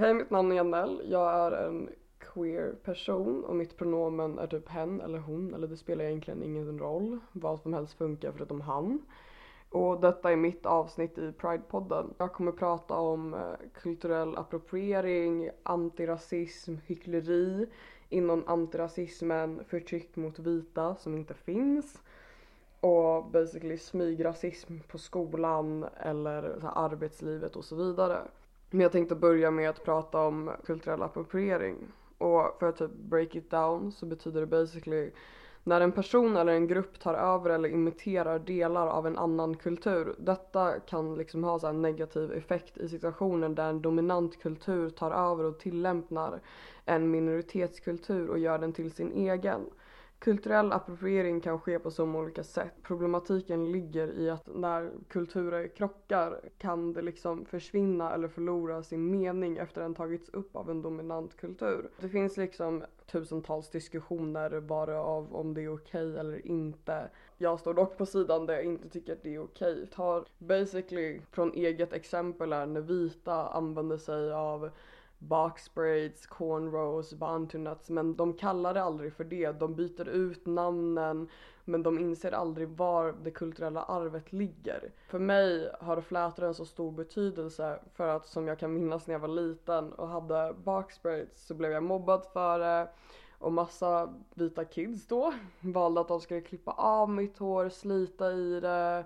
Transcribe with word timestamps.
Hej 0.00 0.14
mitt 0.14 0.30
namn 0.30 0.52
är 0.52 0.56
Janelle, 0.56 1.02
jag 1.04 1.32
är 1.32 1.52
en 1.52 1.88
queer 2.18 2.74
person 2.84 3.44
och 3.44 3.56
mitt 3.56 3.76
pronomen 3.76 4.38
är 4.38 4.46
typ 4.46 4.68
hen 4.68 5.00
eller 5.00 5.18
hon 5.18 5.54
eller 5.54 5.68
det 5.68 5.76
spelar 5.76 6.04
egentligen 6.04 6.42
ingen 6.42 6.78
roll. 6.78 7.18
Vad 7.32 7.60
som 7.60 7.74
helst 7.74 7.94
funkar 7.94 8.32
förutom 8.32 8.60
han. 8.60 9.02
Och 9.70 10.00
detta 10.00 10.32
är 10.32 10.36
mitt 10.36 10.66
avsnitt 10.66 11.18
i 11.18 11.32
Pride-podden. 11.32 12.14
Jag 12.18 12.32
kommer 12.32 12.52
prata 12.52 12.94
om 12.94 13.34
eh, 13.34 13.40
kulturell 13.74 14.36
appropriering, 14.36 15.50
antirasism, 15.62 16.74
hyckleri, 16.86 17.66
inom 18.08 18.44
antirasismen, 18.46 19.64
förtryck 19.68 20.16
mot 20.16 20.38
vita 20.38 20.96
som 20.96 21.14
inte 21.14 21.34
finns 21.34 22.02
och 22.80 23.24
basically 23.24 23.78
smygrasism 23.78 24.78
på 24.88 24.98
skolan 24.98 25.86
eller 25.96 26.56
så 26.60 26.66
här, 26.66 26.84
arbetslivet 26.84 27.56
och 27.56 27.64
så 27.64 27.76
vidare. 27.76 28.18
Men 28.70 28.80
jag 28.80 28.92
tänkte 28.92 29.14
börja 29.14 29.50
med 29.50 29.70
att 29.70 29.84
prata 29.84 30.20
om 30.20 30.50
kulturell 30.66 31.02
appropriering. 31.02 31.76
Och 32.18 32.56
för 32.58 32.68
att 32.68 32.76
typ 32.76 32.90
break 32.90 33.34
it 33.34 33.50
down 33.50 33.92
så 33.92 34.06
betyder 34.06 34.40
det 34.40 34.46
basically 34.46 35.10
när 35.64 35.80
en 35.80 35.92
person 35.92 36.36
eller 36.36 36.52
en 36.52 36.66
grupp 36.66 36.98
tar 37.00 37.14
över 37.14 37.50
eller 37.50 37.68
imiterar 37.68 38.38
delar 38.38 38.86
av 38.86 39.06
en 39.06 39.18
annan 39.18 39.56
kultur. 39.56 40.14
Detta 40.18 40.80
kan 40.80 41.14
liksom 41.14 41.44
ha 41.44 41.58
så 41.58 41.66
här 41.66 41.74
negativ 41.74 42.32
effekt 42.32 42.78
i 42.78 42.88
situationer 42.88 43.48
där 43.48 43.68
en 43.68 43.82
dominant 43.82 44.42
kultur 44.42 44.90
tar 44.90 45.10
över 45.10 45.44
och 45.44 45.58
tillämpar 45.58 46.40
en 46.84 47.10
minoritetskultur 47.10 48.28
och 48.30 48.38
gör 48.38 48.58
den 48.58 48.72
till 48.72 48.92
sin 48.92 49.12
egen. 49.12 49.60
Kulturell 50.20 50.72
appropriering 50.72 51.40
kan 51.40 51.60
ske 51.60 51.78
på 51.78 51.90
så 51.90 52.06
många 52.06 52.24
olika 52.24 52.44
sätt. 52.44 52.72
Problematiken 52.82 53.72
ligger 53.72 54.12
i 54.18 54.30
att 54.30 54.48
när 54.54 54.90
kulturer 55.08 55.68
krockar 55.68 56.40
kan 56.58 56.92
det 56.92 57.02
liksom 57.02 57.44
försvinna 57.44 58.14
eller 58.14 58.28
förlora 58.28 58.82
sin 58.82 59.10
mening 59.10 59.56
efter 59.56 59.80
den 59.80 59.94
tagits 59.94 60.28
upp 60.28 60.56
av 60.56 60.70
en 60.70 60.82
dominant 60.82 61.36
kultur. 61.36 61.90
Det 62.00 62.08
finns 62.08 62.36
liksom 62.36 62.84
tusentals 63.06 63.70
diskussioner 63.70 64.60
bara 64.60 65.02
av 65.02 65.34
om 65.34 65.54
det 65.54 65.62
är 65.62 65.74
okej 65.74 66.06
okay 66.06 66.20
eller 66.20 66.46
inte. 66.46 67.10
Jag 67.38 67.60
står 67.60 67.74
dock 67.74 67.98
på 67.98 68.06
sidan 68.06 68.46
där 68.46 68.54
jag 68.54 68.64
inte 68.64 68.88
tycker 68.88 69.12
att 69.12 69.22
det 69.22 69.34
är 69.34 69.42
okej. 69.42 69.72
Okay. 69.72 69.86
Tar 69.86 70.24
basically 70.38 71.20
från 71.30 71.52
eget 71.54 71.92
exempel 71.92 72.52
är 72.52 72.66
när 72.66 72.80
vita 72.80 73.48
använder 73.48 73.96
sig 73.96 74.32
av 74.32 74.70
box 75.20 75.74
braids, 75.74 76.26
cornrows, 76.26 77.14
bantunuts 77.14 77.90
men 77.90 78.16
de 78.16 78.34
kallar 78.34 78.74
det 78.74 78.82
aldrig 78.82 79.12
för 79.12 79.24
det. 79.24 79.52
De 79.52 79.74
byter 79.74 80.08
ut 80.08 80.46
namnen 80.46 81.28
men 81.64 81.82
de 81.82 81.98
inser 81.98 82.32
aldrig 82.32 82.68
var 82.68 83.14
det 83.22 83.30
kulturella 83.30 83.82
arvet 83.82 84.32
ligger. 84.32 84.92
För 85.08 85.18
mig 85.18 85.70
har 85.80 86.00
flätor 86.00 86.44
en 86.44 86.54
så 86.54 86.64
stor 86.64 86.92
betydelse 86.92 87.78
för 87.94 88.08
att 88.08 88.26
som 88.26 88.48
jag 88.48 88.58
kan 88.58 88.74
minnas 88.74 89.06
när 89.06 89.14
jag 89.14 89.20
var 89.20 89.28
liten 89.28 89.92
och 89.92 90.08
hade 90.08 90.54
box 90.64 91.02
braids 91.02 91.46
så 91.46 91.54
blev 91.54 91.72
jag 91.72 91.82
mobbad 91.82 92.26
för 92.32 92.58
det 92.58 92.88
och 93.38 93.52
massa 93.52 94.14
vita 94.34 94.64
kids 94.64 95.06
då 95.06 95.34
valde 95.60 96.00
att 96.00 96.08
de 96.08 96.20
skulle 96.20 96.40
klippa 96.40 96.70
av 96.70 97.08
mitt 97.10 97.38
hår, 97.38 97.68
slita 97.68 98.32
i 98.32 98.60
det 98.60 99.04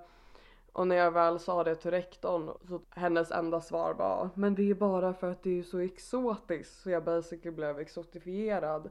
och 0.75 0.86
när 0.86 0.97
jag 0.97 1.11
väl 1.11 1.39
sa 1.39 1.64
det 1.64 1.75
till 1.75 1.91
rektorn 1.91 2.50
så 2.69 2.80
hennes 2.91 3.30
enda 3.30 3.61
svar 3.61 3.94
var 3.94 4.30
Men 4.34 4.55
det 4.55 4.70
är 4.70 4.75
bara 4.75 5.14
för 5.14 5.30
att 5.30 5.42
det 5.42 5.58
är 5.58 5.62
så 5.62 5.78
exotiskt. 5.78 6.83
Så 6.83 6.91
jag 6.91 7.05
basically 7.05 7.56
blev 7.56 7.78
exotifierad 7.78 8.91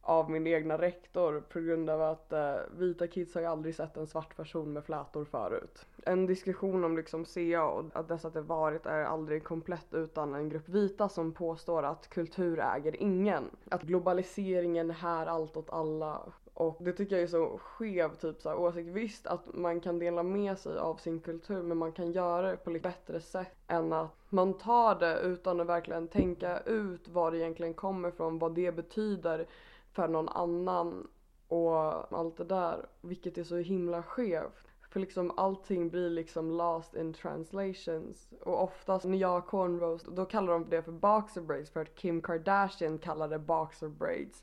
av 0.00 0.30
min 0.30 0.46
egna 0.46 0.78
rektor 0.78 1.42
på 1.52 1.60
grund 1.60 1.90
av 1.90 2.02
att 2.02 2.32
eh, 2.32 2.54
vita 2.78 3.06
kids 3.06 3.34
har 3.34 3.40
ju 3.40 3.46
aldrig 3.46 3.74
sett 3.74 3.96
en 3.96 4.06
svart 4.06 4.36
person 4.36 4.72
med 4.72 4.84
flätor 4.84 5.24
förut. 5.24 5.86
En 6.02 6.26
diskussion 6.26 6.84
om 6.84 6.96
liksom 6.96 7.24
CA 7.24 7.64
och 7.64 7.84
att 7.92 8.08
dessa 8.08 8.30
det 8.30 8.40
varit 8.40 8.86
är 8.86 9.04
aldrig 9.04 9.44
komplett 9.44 9.94
utan 9.94 10.34
en 10.34 10.48
grupp 10.48 10.68
vita 10.68 11.08
som 11.08 11.32
påstår 11.32 11.82
att 11.82 12.08
kultur 12.08 12.60
äger 12.60 13.02
ingen. 13.02 13.50
Att 13.70 13.82
globaliseringen 13.82 14.90
är 14.90 14.94
här 14.94 15.26
allt 15.26 15.56
åt 15.56 15.70
alla 15.70 16.22
och 16.56 16.76
det 16.80 16.92
tycker 16.92 17.16
jag 17.16 17.22
är 17.22 17.26
så 17.26 17.58
skev 17.58 18.14
typ 18.14 18.42
så 18.42 18.48
här, 18.48 18.56
åsikt. 18.56 18.88
Visst 18.88 19.26
att 19.26 19.54
man 19.54 19.80
kan 19.80 19.98
dela 19.98 20.22
med 20.22 20.58
sig 20.58 20.78
av 20.78 20.96
sin 20.96 21.20
kultur 21.20 21.62
men 21.62 21.76
man 21.76 21.92
kan 21.92 22.12
göra 22.12 22.50
det 22.50 22.56
på 22.56 22.70
lite 22.70 22.88
bättre 22.88 23.20
sätt 23.20 23.56
än 23.66 23.92
att 23.92 24.10
man 24.28 24.54
tar 24.54 24.94
det 24.94 25.18
utan 25.20 25.60
att 25.60 25.66
verkligen 25.66 26.08
tänka 26.08 26.60
ut 26.60 27.08
var 27.08 27.30
det 27.30 27.38
egentligen 27.38 27.74
kommer 27.74 28.08
ifrån, 28.08 28.38
vad 28.38 28.54
det 28.54 28.72
betyder 28.72 29.46
för 29.92 30.08
någon 30.08 30.28
annan 30.28 31.08
och 31.48 32.14
allt 32.18 32.36
det 32.36 32.44
där. 32.44 32.86
Vilket 33.00 33.38
är 33.38 33.44
så 33.44 33.56
himla 33.56 34.02
skevt. 34.02 34.66
För 34.90 35.00
liksom 35.00 35.32
allting 35.36 35.88
blir 35.88 36.10
liksom 36.10 36.50
lost 36.50 36.94
in 36.94 37.12
translations. 37.12 38.28
Och 38.40 38.62
oftast 38.62 39.04
när 39.04 39.18
jag 39.18 39.28
har 39.28 39.40
cornrows 39.40 40.02
då 40.02 40.24
kallar 40.24 40.52
de 40.52 40.70
det 40.70 40.82
för 40.82 40.92
boxer 40.92 41.40
braids 41.40 41.70
för 41.70 41.80
att 41.80 41.94
Kim 41.94 42.22
Kardashian 42.22 42.98
kallar 42.98 43.28
det 43.28 43.38
boxer 43.38 43.88
braids 43.88 44.42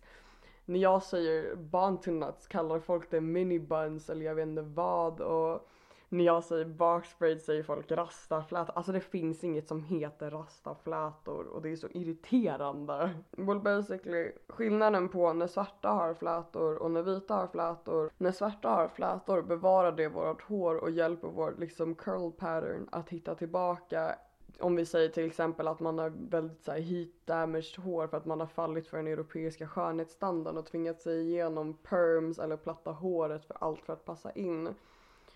när 0.66 0.80
jag 0.80 1.04
säger 1.04 1.56
bantunuts 1.56 2.48
kallar 2.48 2.80
folk 2.80 3.12
det 3.12 3.22
mini 3.22 3.60
buns 3.60 4.10
eller 4.10 4.26
jag 4.26 4.36
vet 4.36 4.48
inte 4.48 4.62
vad 4.62 5.22
och 5.22 5.70
när 6.14 6.24
jag 6.24 6.44
säger 6.44 6.66
boxbraid 6.66 7.42
säger 7.42 7.64
folk 7.64 7.92
rastaflätor. 7.92 8.74
Alltså 8.78 8.92
det 8.92 9.00
finns 9.00 9.44
inget 9.44 9.68
som 9.68 9.84
heter 9.84 10.32
rastaflätor 10.32 11.48
och 11.48 11.62
det 11.62 11.70
är 11.70 11.76
så 11.76 11.88
irriterande. 11.92 13.10
Well 13.32 13.60
basically 13.60 14.32
skillnaden 14.48 15.10
på 15.10 15.34
när 15.34 15.48
svarta 15.48 15.90
har 15.90 16.14
flätor 16.14 16.76
och 16.76 16.92
när 16.92 17.02
vita 17.02 17.36
har 17.36 17.48
flätor. 17.48 18.12
När 18.18 18.32
svarta 18.32 18.70
har 18.70 18.88
flätor 18.88 19.42
bevarar 19.42 19.92
det 19.92 20.08
vårt 20.08 20.42
hår 20.42 20.76
och 20.76 20.92
hjälper 20.92 21.28
vårt 21.28 21.60
liksom 21.60 21.96
curl 21.96 22.32
pattern 22.32 22.90
att 22.92 23.10
hitta 23.10 23.36
tillbaka 23.36 24.16
om 24.60 24.76
vi 24.76 24.86
säger 24.86 25.10
till 25.10 25.26
exempel 25.26 25.68
att 25.68 25.80
man 25.80 25.98
har 25.98 26.14
väldigt 26.30 26.64
så 26.64 26.72
här, 26.72 26.80
heat 26.80 27.10
damaged 27.26 27.78
hår 27.78 28.08
för 28.08 28.18
att 28.18 28.26
man 28.26 28.40
har 28.40 28.48
fallit 28.48 28.88
för 28.88 28.98
den 28.98 29.08
europeiska 29.08 29.68
skönhetsstandarden 29.68 30.58
och 30.60 30.66
tvingat 30.66 31.02
sig 31.02 31.22
igenom 31.22 31.74
perms 31.74 32.40
eller 32.40 32.58
platta 32.58 32.92
håret 32.92 33.46
för 33.46 33.58
allt 33.60 33.82
för 33.86 33.94
att 33.94 34.06
passa 34.06 34.32
in. 34.32 34.70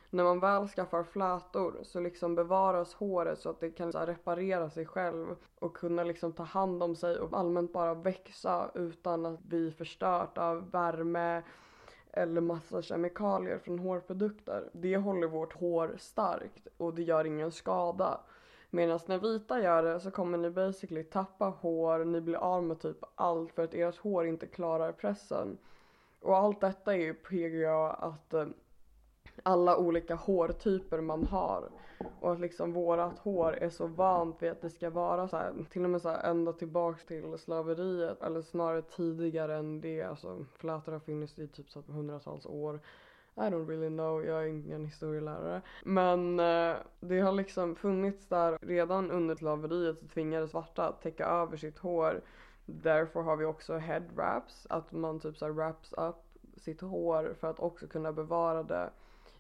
När 0.09 0.23
man 0.23 0.39
väl 0.39 0.67
skaffar 0.67 1.03
flätor 1.03 1.79
så 1.83 2.00
liksom 2.00 2.35
bevaras 2.35 2.94
håret 2.94 3.39
så 3.39 3.50
att 3.50 3.59
det 3.59 3.72
kan 3.72 3.91
så 3.91 3.97
här, 3.97 4.07
reparera 4.07 4.69
sig 4.69 4.85
själv 4.85 5.35
och 5.59 5.78
kunna 5.78 6.03
liksom 6.03 6.34
ta 6.34 6.44
hand 6.44 6.84
om 6.84 6.95
sig 6.95 7.19
och 7.19 7.39
allmänt 7.39 7.73
bara 7.73 7.94
växa 7.94 8.72
utan 8.73 9.25
att 9.25 9.39
bli 9.39 9.72
förstört 9.72 10.38
av 10.38 10.72
värme 10.72 11.44
eller 12.11 12.41
massa 12.41 12.81
kemikalier 12.81 13.57
från 13.57 13.79
hårprodukter. 13.79 14.69
Det 14.73 14.97
håller 14.97 15.28
vårt 15.28 15.53
hår 15.53 15.95
starkt 15.97 16.67
och 16.78 16.94
det 16.94 17.03
gör 17.03 17.25
ingen 17.25 17.51
skada. 17.51 18.19
Medan 18.69 19.00
när 19.05 19.19
vita 19.19 19.61
gör 19.61 19.83
det 19.83 20.00
så 20.00 20.11
kommer 20.11 20.38
ni 20.38 20.50
basically 20.50 21.03
tappa 21.03 21.45
hår, 21.45 22.05
ni 22.05 22.22
blir 22.22 22.35
av 22.35 22.63
med 22.63 22.79
typ 22.79 22.97
allt 23.16 23.51
för 23.51 23.63
att 23.63 23.73
ert 23.73 23.97
hår 23.97 24.28
inte 24.28 24.47
klarar 24.47 24.91
pressen. 24.91 25.57
Och 26.22 26.38
allt 26.38 26.61
detta 26.61 26.94
är 26.94 26.97
ju 26.97 27.13
PGA 27.13 27.89
att 27.89 28.33
eh, 28.33 28.47
alla 29.44 29.78
olika 29.78 30.16
hårtyper 30.16 31.01
man 31.01 31.25
har. 31.25 31.69
Och 32.19 32.31
att 32.31 32.39
liksom 32.39 32.73
vårat 32.73 33.19
hår 33.19 33.53
är 33.53 33.69
så 33.69 33.88
vant 33.88 34.41
vid 34.41 34.51
att 34.51 34.61
det 34.61 34.69
ska 34.69 34.89
vara 34.89 35.28
så 35.28 35.38
här, 35.38 35.53
till 35.69 35.84
och 35.84 35.89
med 35.89 36.01
så 36.01 36.09
här 36.09 36.29
ända 36.29 36.53
tillbaks 36.53 37.05
till 37.05 37.38
slaveriet 37.38 38.22
eller 38.22 38.41
snarare 38.41 38.81
tidigare 38.81 39.55
än 39.55 39.81
det. 39.81 40.03
Alltså 40.03 40.45
flätor 40.55 40.91
har 40.91 40.99
funnits 40.99 41.39
i 41.39 41.47
typ 41.47 41.69
så 41.69 41.81
hundratals 41.81 42.45
år. 42.45 42.79
I 43.38 43.50
don't 43.50 43.68
really 43.68 43.90
know, 43.90 44.25
jag 44.25 44.44
är 44.44 44.48
ingen 44.48 44.86
historielärare. 44.86 45.62
Men 45.84 46.40
eh, 46.40 46.75
det 47.00 47.20
har 47.20 47.31
liksom 47.31 47.75
funnits 47.75 48.28
där 48.28 48.58
redan 48.62 49.12
under 49.12 49.36
slaveriet 49.36 50.00
så 50.00 50.08
tvingades 50.08 50.52
svarta 50.52 50.88
att 50.88 51.02
täcka 51.02 51.25
över 51.25 51.58
sitt 51.58 51.78
hår. 51.78 52.22
Därför 52.66 53.22
har 53.22 53.36
vi 53.36 53.46
också 53.46 53.78
head 53.78 54.03
wraps, 54.16 54.68
att 54.70 54.92
man 54.92 55.20
typ 55.20 55.38
så 55.38 55.47
wraps 55.52 55.94
up 55.94 56.16
sitt 56.58 56.81
hår 56.81 57.36
för 57.40 57.50
att 57.50 57.59
också 57.59 57.88
kunna 57.88 58.14
bevara 58.14 58.64
det 58.64 58.90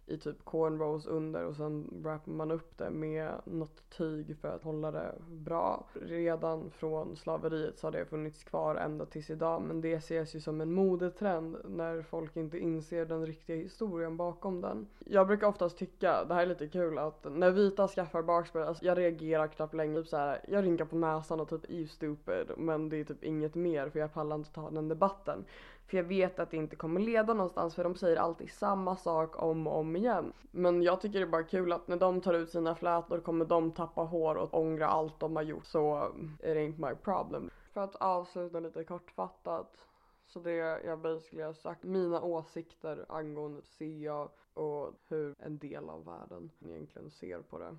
i 0.07 0.17
typ 0.17 0.45
cornrows 0.45 1.05
under 1.07 1.45
och 1.45 1.55
sen 1.55 1.89
wrappar 2.03 2.31
man 2.31 2.51
upp 2.51 2.77
det 2.77 2.89
med 2.89 3.31
något 3.45 3.89
tyg 3.89 4.37
för 4.37 4.47
att 4.47 4.63
hålla 4.63 4.91
det 4.91 5.15
bra. 5.29 5.85
Redan 5.93 6.71
från 6.71 7.15
slaveriet 7.15 7.79
så 7.79 7.87
har 7.87 7.91
det 7.91 8.05
funnits 8.05 8.43
kvar 8.43 8.75
ända 8.75 9.05
tills 9.05 9.29
idag 9.29 9.61
men 9.61 9.81
det 9.81 9.93
ses 9.93 10.35
ju 10.35 10.41
som 10.41 10.61
en 10.61 10.73
modetrend 10.73 11.57
när 11.65 12.01
folk 12.01 12.35
inte 12.35 12.59
inser 12.59 13.05
den 13.05 13.25
riktiga 13.25 13.55
historien 13.55 14.17
bakom 14.17 14.61
den. 14.61 14.87
Jag 14.99 15.27
brukar 15.27 15.47
oftast 15.47 15.77
tycka, 15.77 16.23
det 16.23 16.33
här 16.33 16.41
är 16.41 16.47
lite 16.47 16.67
kul, 16.67 16.97
att 16.97 17.25
när 17.31 17.51
vita 17.51 17.87
skaffar 17.87 18.21
barkspray, 18.21 18.63
alltså 18.63 18.85
jag 18.85 18.97
reagerar 18.97 19.47
knappt 19.47 19.73
längre. 19.73 20.01
Typ 20.01 20.07
så 20.07 20.17
här, 20.17 20.41
jag 20.47 20.63
rynkar 20.63 20.85
på 20.85 20.95
näsan 20.95 21.39
och 21.39 21.49
typ 21.49 21.69
you 21.69 21.87
stupid 21.87 22.51
men 22.57 22.89
det 22.89 22.97
är 22.97 23.03
typ 23.03 23.23
inget 23.23 23.55
mer 23.55 23.89
för 23.89 23.99
jag 23.99 24.13
pallar 24.13 24.35
inte 24.35 24.53
ta 24.53 24.69
den 24.69 24.87
debatten. 24.87 25.45
För 25.87 25.97
jag 25.97 26.03
vet 26.03 26.39
att 26.39 26.51
det 26.51 26.57
inte 26.57 26.75
kommer 26.75 26.99
leda 27.01 27.33
någonstans 27.33 27.75
för 27.75 27.83
de 27.83 27.95
säger 27.95 28.17
alltid 28.17 28.51
samma 28.51 28.95
sak 28.95 29.41
om 29.43 29.67
och 29.67 29.77
om 29.77 29.95
igen. 29.95 30.33
Men 30.51 30.81
jag 30.81 31.01
tycker 31.01 31.19
det 31.19 31.25
är 31.25 31.29
bara 31.29 31.43
kul 31.43 31.71
att 31.71 31.87
när 31.87 31.97
de 31.97 32.21
tar 32.21 32.33
ut 32.33 32.49
sina 32.49 32.75
flätor 32.75 33.19
kommer 33.19 33.45
de 33.45 33.71
tappa 33.71 34.01
hår 34.01 34.35
och 34.35 34.53
ångra 34.53 34.87
allt 34.87 35.19
de 35.19 35.35
har 35.35 35.43
gjort. 35.43 35.65
Så 35.65 36.11
it 36.39 36.45
ain't 36.45 36.89
my 36.89 36.95
problem. 36.95 37.49
För 37.73 37.81
att 37.81 37.95
avsluta 37.95 38.59
lite 38.59 38.83
kortfattat. 38.83 39.77
Så 40.25 40.39
det 40.39 40.55
jag 40.85 40.99
basically 40.99 41.43
har 41.43 41.53
sagt, 41.53 41.83
mina 41.83 42.21
åsikter 42.21 43.05
angående 43.09 43.61
SEA 43.61 44.27
och 44.53 44.93
hur 45.07 45.35
en 45.39 45.57
del 45.57 45.89
av 45.89 46.05
världen 46.05 46.51
egentligen 46.65 47.09
ser 47.09 47.41
på 47.41 47.57
det. 47.59 47.77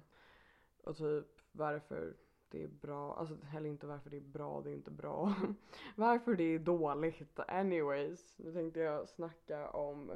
Och 0.85 0.97
typ 0.97 1.27
varför 1.53 2.15
det 2.51 2.63
är 2.63 2.69
bra, 2.69 3.15
alltså 3.15 3.37
heller 3.45 3.69
inte 3.69 3.87
varför 3.87 4.11
det 4.11 4.17
är 4.17 4.21
bra, 4.21 4.61
det 4.65 4.71
är 4.71 4.75
inte 4.75 4.91
bra. 4.91 5.35
varför 5.97 6.35
det 6.35 6.55
är 6.55 6.59
dåligt. 6.59 7.39
Anyways, 7.49 8.39
nu 8.39 8.53
tänkte 8.53 8.81
jag 8.81 9.09
snacka 9.09 9.71
om 9.71 10.13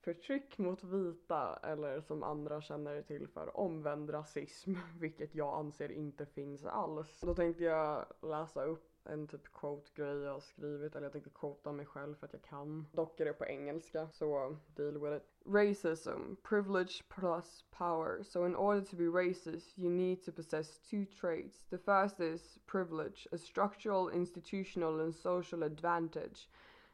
förtryck 0.00 0.58
mot 0.58 0.84
vita 0.84 1.58
eller 1.62 2.00
som 2.00 2.22
andra 2.22 2.60
känner 2.60 3.02
till 3.02 3.28
för 3.28 3.56
omvänd 3.56 4.14
rasism, 4.14 4.74
vilket 4.98 5.34
jag 5.34 5.58
anser 5.58 5.92
inte 5.92 6.26
finns 6.26 6.64
alls. 6.64 7.20
Då 7.20 7.34
tänkte 7.34 7.64
jag 7.64 8.06
läsa 8.22 8.64
upp 8.64 8.90
en 9.04 9.28
typ 9.28 9.52
quote-grej 9.52 10.18
jag 10.18 10.32
har 10.32 10.40
skrivit, 10.40 10.94
eller 10.94 11.04
jag 11.06 11.12
tänkte 11.12 11.30
quota 11.30 11.72
mig 11.72 11.86
själv 11.86 12.14
för 12.14 12.26
att 12.26 12.32
jag 12.32 12.42
kan. 12.42 12.86
Dock 12.92 13.20
är 13.20 13.24
det 13.24 13.32
på 13.32 13.46
engelska, 13.46 14.08
så 14.12 14.56
deal 14.74 14.98
with 14.98 15.16
it. 15.16 15.29
Racism, 15.50 16.36
privilege 16.44 17.02
plus 17.08 17.64
power. 17.76 18.20
So 18.22 18.44
in 18.44 18.54
order 18.54 18.82
to 18.82 18.94
be 18.94 19.06
racist, 19.06 19.76
you 19.76 19.90
need 19.90 20.22
to 20.22 20.30
possess 20.30 20.78
two 20.88 21.04
traits. 21.04 21.64
The 21.70 21.78
first 21.78 22.20
is 22.20 22.60
privilege, 22.68 23.26
a 23.32 23.38
structural, 23.38 24.10
institutional 24.10 25.00
and 25.00 25.12
social 25.12 25.64
advantage. 25.64 26.48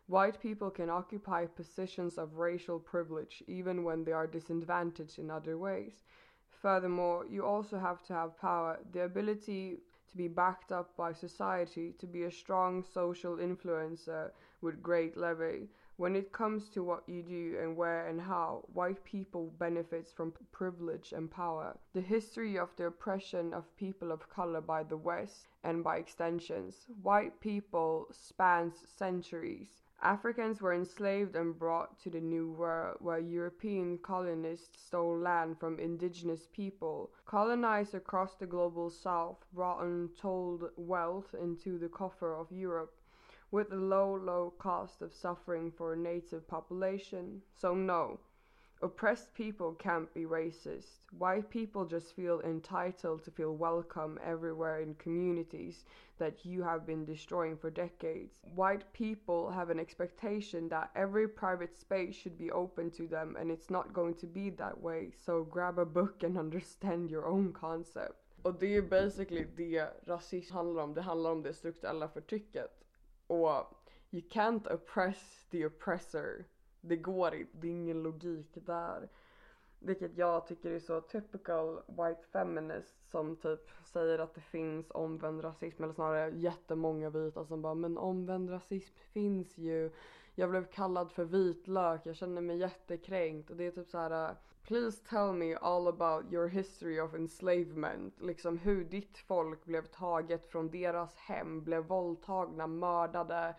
White 0.06 0.40
people 0.40 0.70
can 0.70 0.88
occupy 0.88 1.44
positions 1.44 2.16
of 2.16 2.38
racial 2.38 2.78
privilege 2.78 3.42
even 3.46 3.84
when 3.84 4.04
they 4.04 4.12
are 4.12 4.26
disadvantaged 4.26 5.18
in 5.18 5.30
other 5.30 5.58
ways. 5.58 6.04
Furthermore, 6.48 7.26
you 7.28 7.44
also 7.44 7.78
have 7.78 8.02
to 8.04 8.14
have 8.14 8.40
power, 8.40 8.78
the 8.90 9.02
ability 9.02 9.80
to 10.10 10.16
be 10.16 10.28
backed 10.28 10.72
up 10.72 10.96
by 10.96 11.12
society, 11.12 11.92
to 11.98 12.06
be 12.06 12.22
a 12.22 12.30
strong 12.30 12.82
social 12.82 13.36
influencer 13.36 14.30
with 14.62 14.82
great 14.82 15.14
levy. 15.14 15.68
When 15.98 16.14
it 16.14 16.30
comes 16.30 16.68
to 16.70 16.84
what 16.84 17.08
you 17.08 17.22
do 17.22 17.58
and 17.58 17.74
where 17.74 18.06
and 18.06 18.20
how, 18.20 18.64
white 18.74 19.02
people 19.02 19.46
benefits 19.58 20.12
from 20.12 20.34
privilege 20.52 21.14
and 21.14 21.30
power. 21.30 21.78
The 21.94 22.02
history 22.02 22.58
of 22.58 22.68
the 22.76 22.86
oppression 22.86 23.54
of 23.54 23.74
people 23.78 24.12
of 24.12 24.28
color 24.28 24.60
by 24.60 24.82
the 24.82 24.98
West 24.98 25.48
and 25.64 25.82
by 25.82 25.96
extensions, 25.96 26.86
white 27.02 27.40
people 27.40 28.08
spans 28.10 28.74
centuries. 28.86 29.84
Africans 30.02 30.60
were 30.60 30.74
enslaved 30.74 31.34
and 31.34 31.58
brought 31.58 31.98
to 32.00 32.10
the 32.10 32.20
New 32.20 32.52
World, 32.52 32.98
where 33.00 33.18
European 33.18 33.96
colonists 33.96 34.78
stole 34.86 35.16
land 35.18 35.58
from 35.58 35.80
indigenous 35.80 36.46
people. 36.52 37.10
Colonized 37.24 37.94
across 37.94 38.34
the 38.34 38.44
global 38.44 38.90
south 38.90 39.46
brought 39.54 39.82
untold 39.82 40.70
wealth 40.76 41.34
into 41.40 41.78
the 41.78 41.88
coffer 41.88 42.34
of 42.34 42.52
Europe, 42.52 42.94
with 43.50 43.72
a 43.72 43.76
low, 43.76 44.14
low 44.14 44.52
cost 44.58 45.02
of 45.02 45.14
suffering 45.14 45.70
for 45.70 45.92
a 45.92 45.96
native 45.96 46.46
population. 46.48 47.42
So, 47.54 47.74
no, 47.74 48.18
Oppressed 48.82 49.32
people 49.32 49.72
can't 49.72 50.12
be 50.12 50.26
racist. 50.26 51.00
White 51.16 51.48
people 51.48 51.86
just 51.86 52.14
feel 52.14 52.42
entitled 52.42 53.24
to 53.24 53.30
feel 53.30 53.56
welcome 53.56 54.18
everywhere 54.22 54.80
in 54.80 54.94
communities 54.96 55.86
that 56.18 56.44
you 56.44 56.62
have 56.62 56.86
been 56.86 57.06
destroying 57.06 57.56
for 57.56 57.70
decades. 57.70 58.38
White 58.54 58.92
people 58.92 59.50
have 59.50 59.70
an 59.70 59.80
expectation 59.80 60.68
that 60.68 60.90
every 60.94 61.26
private 61.26 61.74
space 61.74 62.14
should 62.14 62.36
be 62.36 62.50
open 62.50 62.90
to 62.90 63.06
them, 63.06 63.34
and 63.40 63.50
it's 63.50 63.70
not 63.70 63.94
going 63.94 64.14
to 64.16 64.26
be 64.26 64.50
that 64.50 64.78
way. 64.78 65.10
So 65.24 65.44
grab 65.44 65.78
a 65.78 65.86
book 65.86 66.22
and 66.22 66.36
understand 66.44 67.10
your 67.10 67.26
own 67.26 67.54
concept. 67.54 68.22
Och 68.42 68.54
det 68.60 68.76
är 68.76 68.82
basically 68.82 69.46
det 69.56 70.06
rasism 70.06 70.54
handlar 70.54 70.82
om. 70.82 70.94
Det 70.94 71.02
handlar 71.02 71.30
om 71.30 71.42
det 71.42 71.54
strukturella 71.54 72.08
förtrycket. 72.08 72.85
Och 73.26 73.76
you 74.10 74.22
can't 74.30 74.74
oppress 74.74 75.46
the 75.50 75.66
oppressor. 75.66 76.44
Det 76.80 76.96
går 76.96 77.34
inte, 77.34 77.50
det 77.52 77.68
är 77.68 77.72
ingen 77.72 78.02
logik 78.02 78.58
där. 78.66 79.08
Vilket 79.78 80.18
jag 80.18 80.46
tycker 80.46 80.70
är 80.70 80.78
så 80.78 81.00
typical 81.00 81.80
white 81.86 82.22
feminist 82.32 83.10
som 83.10 83.36
typ 83.36 83.70
säger 83.84 84.18
att 84.18 84.34
det 84.34 84.40
finns 84.40 84.90
omvänd 84.90 85.44
rasism 85.44 85.82
eller 85.84 85.94
snarare 85.94 86.30
jättemånga 86.30 87.10
vita 87.10 87.44
som 87.44 87.62
bara 87.62 87.74
men 87.74 87.98
omvänd 87.98 88.50
rasism 88.50 88.94
finns 89.12 89.58
ju. 89.58 89.90
Jag 90.34 90.50
blev 90.50 90.64
kallad 90.64 91.12
för 91.12 91.24
vitlök, 91.24 92.00
jag 92.04 92.16
känner 92.16 92.40
mig 92.40 92.56
jättekränkt 92.56 93.50
och 93.50 93.56
det 93.56 93.64
är 93.64 93.70
typ 93.70 93.88
så 93.88 93.98
här. 93.98 94.30
Äh, 94.30 94.36
Please 94.66 95.00
tell 95.08 95.32
me 95.32 95.54
all 95.54 95.86
about 95.86 96.32
your 96.32 96.48
history 96.48 97.00
of 97.00 97.14
enslavement. 97.14 98.14
Liksom 98.20 98.58
hur 98.58 98.84
ditt 98.84 99.18
folk 99.18 99.64
blev 99.64 99.86
taget 99.86 100.46
från 100.50 100.70
deras 100.70 101.16
hem, 101.16 101.64
blev 101.64 101.84
våldtagna, 101.84 102.66
mördade, 102.66 103.54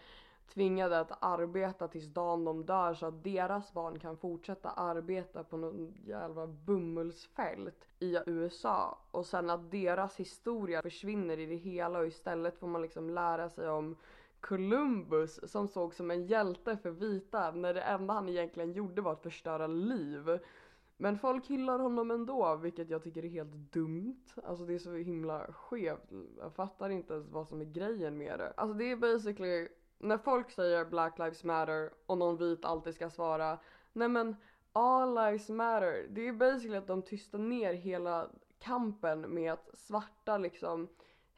tvingade 0.53 0.99
att 0.99 1.23
arbeta 1.23 1.87
tills 1.87 2.13
dagen 2.13 2.45
de 2.45 2.65
dör 2.65 2.93
så 2.93 3.05
att 3.05 3.23
deras 3.23 3.73
barn 3.73 3.99
kan 3.99 4.17
fortsätta 4.17 4.69
arbeta 4.69 5.43
på 5.43 5.57
någon 5.57 5.93
jävla 6.05 6.47
bomullsfält 6.47 7.85
i 7.99 8.17
USA 8.25 8.97
och 9.11 9.25
sen 9.25 9.49
att 9.49 9.71
deras 9.71 10.15
historia 10.15 10.81
försvinner 10.81 11.39
i 11.39 11.45
det 11.45 11.55
hela 11.55 11.99
och 11.99 12.07
istället 12.07 12.59
får 12.59 12.67
man 12.67 12.81
liksom 12.81 13.09
lära 13.09 13.49
sig 13.49 13.69
om 13.69 13.95
Columbus 14.39 15.51
som 15.51 15.67
såg 15.67 15.93
som 15.93 16.11
en 16.11 16.25
hjälte 16.25 16.77
för 16.77 16.91
vita 16.91 17.51
när 17.51 17.73
det 17.73 17.81
enda 17.81 18.13
han 18.13 18.29
egentligen 18.29 18.71
gjorde 18.71 19.01
var 19.01 19.11
att 19.11 19.23
förstöra 19.23 19.67
liv. 19.67 20.39
Men 20.97 21.19
folk 21.19 21.47
hyllar 21.47 21.79
honom 21.79 22.11
ändå, 22.11 22.55
vilket 22.55 22.89
jag 22.89 23.03
tycker 23.03 23.25
är 23.25 23.29
helt 23.29 23.73
dumt. 23.73 24.23
Alltså 24.43 24.65
det 24.65 24.73
är 24.73 24.79
så 24.79 24.93
himla 24.93 25.53
skevt. 25.53 26.11
Jag 26.37 26.53
fattar 26.53 26.89
inte 26.89 27.13
ens 27.13 27.29
vad 27.29 27.47
som 27.47 27.61
är 27.61 27.65
grejen 27.65 28.17
med 28.17 28.39
det. 28.39 28.53
Alltså 28.57 28.73
det 28.73 28.91
är 28.91 28.95
basically 28.95 29.67
när 29.97 30.17
folk 30.17 30.51
säger 30.51 30.85
Black 30.85 31.19
Lives 31.19 31.43
Matter 31.43 31.91
och 32.05 32.17
någon 32.17 32.37
vit 32.37 32.65
alltid 32.65 32.95
ska 32.95 33.09
svara 33.09 33.59
nej 33.93 34.07
men 34.09 34.35
all 34.73 35.15
lives 35.15 35.49
matter. 35.49 36.07
Det 36.09 36.27
är 36.27 36.33
basically 36.33 36.77
att 36.77 36.87
de 36.87 37.01
tystar 37.01 37.39
ner 37.39 37.73
hela 37.73 38.27
kampen 38.59 39.21
med 39.21 39.53
att 39.53 39.69
svarta 39.73 40.37
liksom 40.37 40.87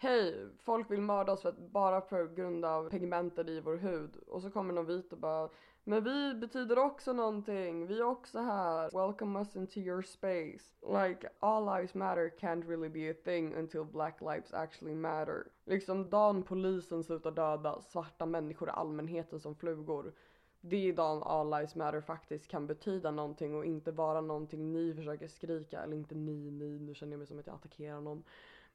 Hej, 0.02 0.48
folk 0.58 0.92
vill 0.92 1.02
mörda 1.02 1.32
oss 1.32 1.42
för 1.42 1.50
att, 1.50 1.58
bara 1.58 2.02
på 2.02 2.26
grund 2.26 2.66
av 2.66 2.90
pigmenten 2.90 3.50
i 3.50 3.60
vår 3.60 3.76
hud. 3.76 4.16
Och 4.28 4.42
så 4.42 4.52
kommer 4.52 4.74
någon 4.74 4.86
vit 4.86 5.14
och 5.14 5.20
bara 5.20 5.50
men 5.90 6.04
vi 6.04 6.34
betyder 6.34 6.80
också 6.80 7.14
någonting, 7.14 7.88
vi 7.88 8.00
är 8.00 8.04
också 8.04 8.40
här. 8.40 8.90
Welcome 8.94 9.40
us 9.40 9.56
into 9.56 9.80
your 9.80 10.02
space. 10.02 10.64
Like 11.04 11.30
all 11.40 11.66
lives 11.66 11.94
matter 11.94 12.32
can't 12.40 12.68
really 12.68 12.90
be 12.90 13.12
a 13.12 13.14
thing 13.24 13.56
until 13.56 13.84
black 13.84 14.22
lives 14.22 14.54
actually 14.54 14.96
matter. 14.96 15.48
Liksom 15.66 16.10
dagen 16.10 16.44
polisen 16.44 17.04
slutar 17.04 17.32
döda 17.32 17.82
svarta 17.82 18.26
människor 18.26 18.68
i 18.70 18.72
allmänheten 18.72 19.40
som 19.40 19.56
flugor. 19.56 20.14
Det 20.62 20.90
är 20.90 20.94
dagen 20.94 21.24
all 21.24 21.50
lives 21.50 21.76
matter 21.76 22.02
faktiskt 22.02 22.48
kan 22.48 22.68
betyda 22.68 23.12
någonting 23.12 23.56
och 23.56 23.66
inte 23.66 23.92
vara 23.92 24.22
någonting 24.22 24.74
ni 24.74 24.94
försöker 24.94 25.28
skrika. 25.28 25.82
Eller 25.82 25.96
inte 25.96 26.16
ni, 26.16 26.52
ni, 26.52 26.80
nu 26.80 26.96
känner 26.96 27.14
jag 27.14 27.18
mig 27.18 27.28
som 27.28 27.40
att 27.40 27.48
jag 27.48 27.56
attackerar 27.56 28.02
någon. 28.02 28.24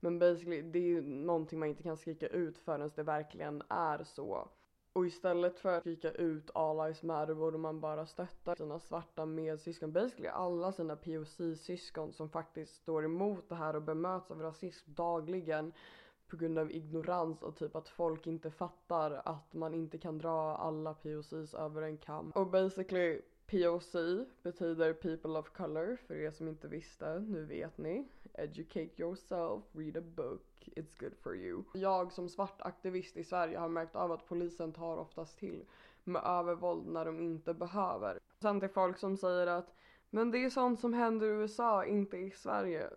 Men 0.01 0.19
basically, 0.19 0.63
det 0.63 0.79
är 0.79 0.89
ju 0.89 1.03
någonting 1.03 1.59
man 1.59 1.69
inte 1.69 1.83
kan 1.83 1.97
skrika 1.97 2.27
ut 2.27 2.59
förrän 2.59 2.91
det 2.95 3.03
verkligen 3.03 3.63
är 3.69 4.05
så. 4.05 4.49
Och 4.97 5.07
istället 5.07 5.59
för 5.59 5.77
att 5.77 5.83
skrika 5.83 6.11
ut 6.11 6.51
all 6.55 6.77
lives 6.77 7.03
matter 7.03 7.35
borde 7.35 7.59
man 7.59 7.81
bara 7.81 8.07
stötta 8.07 8.55
sina 8.57 8.79
svarta 8.79 9.27
medsyskon, 9.27 9.93
basically 9.93 10.29
alla 10.29 10.73
sina 10.73 10.97
POC-syskon 10.97 12.13
som 12.13 12.29
faktiskt 12.29 12.75
står 12.75 13.05
emot 13.05 13.49
det 13.49 13.55
här 13.55 13.77
och 13.77 13.83
bemöts 13.83 14.31
av 14.31 14.43
rasism 14.43 14.91
dagligen 14.95 15.73
på 16.29 16.37
grund 16.37 16.59
av 16.59 16.71
ignorans 16.73 17.43
och 17.43 17.57
typ 17.57 17.77
att 17.77 17.89
folk 17.89 18.27
inte 18.27 18.51
fattar 18.51 19.23
att 19.25 19.55
man 19.55 19.75
inte 19.75 19.99
kan 19.99 20.19
dra 20.19 20.57
alla 20.57 20.95
POCs 20.95 21.55
över 21.55 21.83
en 21.83 21.99
kam. 21.99 22.31
Och 22.31 22.47
basically 22.47 23.21
POC 23.47 23.93
betyder 24.43 24.93
people 24.93 25.39
of 25.39 25.53
color 25.53 25.97
för 26.07 26.15
er 26.15 26.31
som 26.31 26.49
inte 26.49 26.69
visste, 26.69 27.19
nu 27.21 27.45
vet 27.45 27.79
ni. 27.79 28.09
Educate 28.35 29.03
yourself, 29.03 29.63
read 29.73 29.97
a 29.97 30.01
book, 30.01 30.69
it's 30.77 30.99
good 30.99 31.17
for 31.23 31.37
you. 31.37 31.63
Jag 31.75 32.13
som 32.13 32.29
svart 32.29 32.61
aktivist 32.61 33.17
i 33.17 33.25
Sverige 33.25 33.59
har 33.59 33.69
märkt 33.69 33.97
av 33.97 34.13
att 34.13 34.27
polisen 34.27 34.73
tar 34.73 34.97
oftast 34.97 35.39
till 35.39 35.65
med 36.05 36.23
övervåld 36.25 36.87
när 36.87 37.05
de 37.05 37.21
inte 37.21 37.55
behöver. 37.55 38.19
Sen 38.41 38.61
till 38.61 38.69
folk 38.69 38.99
som 38.99 39.17
säger 39.17 39.47
att 39.47 39.75
men 40.11 40.31
det 40.31 40.45
är 40.45 40.51
sånt 40.51 40.81
som 40.81 40.95
händer 40.95 41.27
i 41.27 41.31
USA, 41.31 41.85
inte 41.85 42.17
i 42.17 42.31
Sverige 42.31 42.91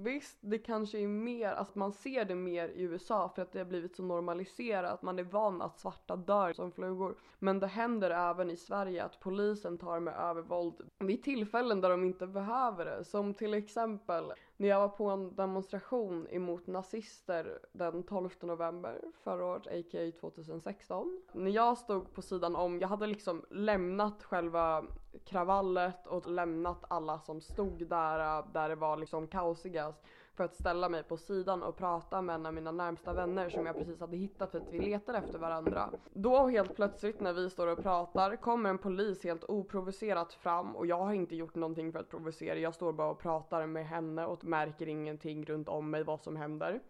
visst, 0.00 0.38
det 0.40 0.58
kanske 0.58 0.98
är 0.98 1.08
mer, 1.08 1.52
alltså 1.52 1.78
man 1.78 1.92
ser 1.92 2.24
det 2.24 2.34
mer 2.34 2.68
i 2.68 2.82
USA 2.82 3.28
för 3.34 3.42
att 3.42 3.52
det 3.52 3.58
har 3.58 3.66
blivit 3.66 3.96
så 3.96 4.02
normaliserat. 4.02 5.02
Man 5.02 5.18
är 5.18 5.24
van 5.24 5.62
att 5.62 5.78
svarta 5.78 6.16
dör 6.16 6.52
som 6.52 6.72
flugor. 6.72 7.14
Men 7.38 7.60
det 7.60 7.66
händer 7.66 8.10
även 8.10 8.50
i 8.50 8.56
Sverige 8.56 9.04
att 9.04 9.20
polisen 9.20 9.78
tar 9.78 10.00
med 10.00 10.14
övervåld 10.14 10.74
vid 10.98 11.22
tillfällen 11.22 11.80
där 11.80 11.90
de 11.90 12.04
inte 12.04 12.26
behöver 12.26 12.84
det. 12.84 13.04
Som 13.04 13.34
till 13.34 13.54
exempel 13.54 14.32
när 14.56 14.68
jag 14.68 14.80
var 14.80 14.88
på 14.88 15.04
en 15.04 15.34
demonstration 15.34 16.26
emot 16.30 16.66
nazister 16.66 17.58
den 17.72 18.02
12 18.02 18.30
november 18.40 19.00
förra 19.22 19.44
året, 19.44 19.66
a.k.a. 19.66 20.12
2016. 20.20 21.22
När 21.32 21.50
jag 21.50 21.78
stod 21.78 22.14
på 22.14 22.22
sidan 22.22 22.56
om, 22.56 22.80
jag 22.80 22.88
hade 22.88 23.06
liksom 23.06 23.44
lämnat 23.50 24.22
själva 24.22 24.84
kravallet 25.24 26.06
och 26.06 26.30
lämnat 26.30 26.84
alla 26.88 27.18
som 27.18 27.40
stod 27.40 27.88
där, 27.88 28.44
där 28.52 28.68
det 28.68 28.74
var 28.74 28.96
liksom 28.96 29.26
kaosigast 29.26 30.02
för 30.40 30.44
att 30.44 30.54
ställa 30.54 30.88
mig 30.88 31.02
på 31.02 31.16
sidan 31.16 31.62
och 31.62 31.76
prata 31.76 32.22
med 32.22 32.34
en 32.34 32.46
av 32.46 32.54
mina 32.54 32.72
närmsta 32.72 33.12
vänner 33.12 33.50
som 33.50 33.66
jag 33.66 33.76
precis 33.76 34.00
hade 34.00 34.16
hittat 34.16 34.50
för 34.50 34.58
att 34.58 34.72
vi 34.72 34.80
letade 34.80 35.18
efter 35.18 35.38
varandra. 35.38 35.90
Då 36.12 36.46
helt 36.46 36.76
plötsligt 36.76 37.20
när 37.20 37.32
vi 37.32 37.50
står 37.50 37.66
och 37.66 37.82
pratar 37.82 38.36
kommer 38.36 38.70
en 38.70 38.78
polis 38.78 39.24
helt 39.24 39.44
oprovocerat 39.48 40.32
fram 40.32 40.76
och 40.76 40.86
jag 40.86 41.04
har 41.04 41.12
inte 41.12 41.36
gjort 41.36 41.54
någonting 41.54 41.92
för 41.92 41.98
att 41.98 42.08
provocera. 42.08 42.58
Jag 42.58 42.74
står 42.74 42.92
bara 42.92 43.10
och 43.10 43.18
pratar 43.18 43.66
med 43.66 43.86
henne 43.86 44.26
och 44.26 44.44
märker 44.44 44.88
ingenting 44.88 45.44
runt 45.44 45.68
om 45.68 45.90
mig 45.90 46.04
vad 46.04 46.20
som 46.20 46.36
händer. 46.36 46.80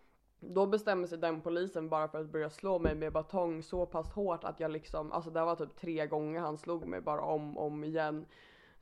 Då 0.41 0.67
bestämmer 0.67 1.07
sig 1.07 1.19
den 1.19 1.41
polisen 1.41 1.89
bara 1.89 2.09
för 2.09 2.21
att 2.21 2.33
börja 2.33 2.51
slå 2.51 2.79
mig 2.79 2.95
med 2.95 3.13
batong 3.13 3.63
så 3.63 3.87
pass 3.87 4.13
hårt 4.13 4.45
att 4.45 4.61
jag 4.61 4.71
liksom, 4.71 5.13
alltså 5.13 5.31
det 5.31 5.45
var 5.45 5.57
typ 5.57 5.77
tre 5.77 6.07
gånger 6.07 6.41
han 6.41 6.59
slog 6.59 6.87
mig 6.87 7.01
bara 7.01 7.21
om 7.21 7.59
och 7.59 7.67
om 7.67 7.85
igen. 7.85 8.27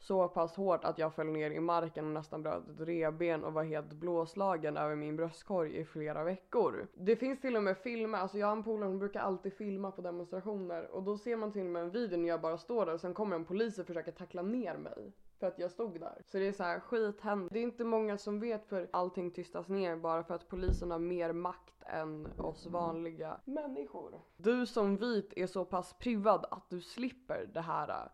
Så 0.01 0.29
pass 0.29 0.57
hårt 0.57 0.85
att 0.85 0.99
jag 0.99 1.15
föll 1.15 1.27
ner 1.27 1.51
i 1.51 1.61
marken 1.61 2.07
och 2.07 2.13
nästan 2.13 2.43
bröt 2.43 2.69
ett 2.69 2.81
revben 2.81 3.45
och 3.45 3.53
var 3.53 3.65
helt 3.65 3.93
blåslagen 3.93 4.77
över 4.77 4.97
min 4.97 5.17
bröstkorg 5.17 5.77
i 5.77 5.85
flera 5.85 6.25
veckor. 6.25 6.87
Det 6.95 7.17
finns 7.17 7.41
till 7.41 7.57
och 7.57 7.63
med 7.63 7.79
filmer, 7.79 8.19
alltså 8.19 8.39
jag 8.39 8.47
har 8.47 8.57
en 8.57 8.65
polare 8.65 8.91
som 8.91 8.99
brukar 8.99 9.21
alltid 9.21 9.53
filma 9.53 9.91
på 9.91 10.03
demonstrationer 10.03 10.91
och 10.91 11.03
då 11.03 11.19
ser 11.19 11.37
man 11.37 11.53
till 11.53 11.61
och 11.61 11.73
med 11.73 11.83
en 11.83 11.91
video 11.91 12.19
när 12.19 12.29
jag 12.29 12.41
bara 12.41 12.59
står 12.59 12.87
där 12.87 12.95
och 12.95 13.01
sen 13.01 13.15
kommer 13.15 13.37
en 13.37 13.45
polis 13.45 13.79
och 13.79 13.87
försöker 13.87 14.13
tackla 14.13 14.43
ner 14.43 14.77
mig 14.77 15.13
för 15.39 15.47
att 15.47 15.59
jag 15.59 15.71
stod 15.71 16.01
där. 16.01 16.23
Så 16.25 16.39
det 16.39 16.49
är 16.49 16.53
så 16.53 16.63
här 16.63 16.81
skit 16.81 17.21
händer. 17.21 17.49
Det 17.53 17.59
är 17.59 17.63
inte 17.63 17.85
många 17.85 18.19
som 18.19 18.41
vet 18.41 18.67
för 18.67 18.89
allting 18.93 19.31
tystas 19.31 19.69
ner 19.69 19.97
bara 19.97 20.25
för 20.25 20.35
att 20.35 20.49
polisen 20.49 20.91
har 20.91 20.99
mer 20.99 21.33
makt 21.33 21.83
än 21.87 22.29
oss 22.39 22.67
vanliga 22.67 23.41
människor. 23.45 24.21
Du 24.37 24.67
som 24.67 24.97
vit 24.97 25.33
är 25.37 25.47
så 25.47 25.65
pass 25.65 25.93
privad 25.93 26.47
att 26.51 26.71
du 26.71 26.81
slipper 26.81 27.51
det 27.55 27.61
här 27.61 28.11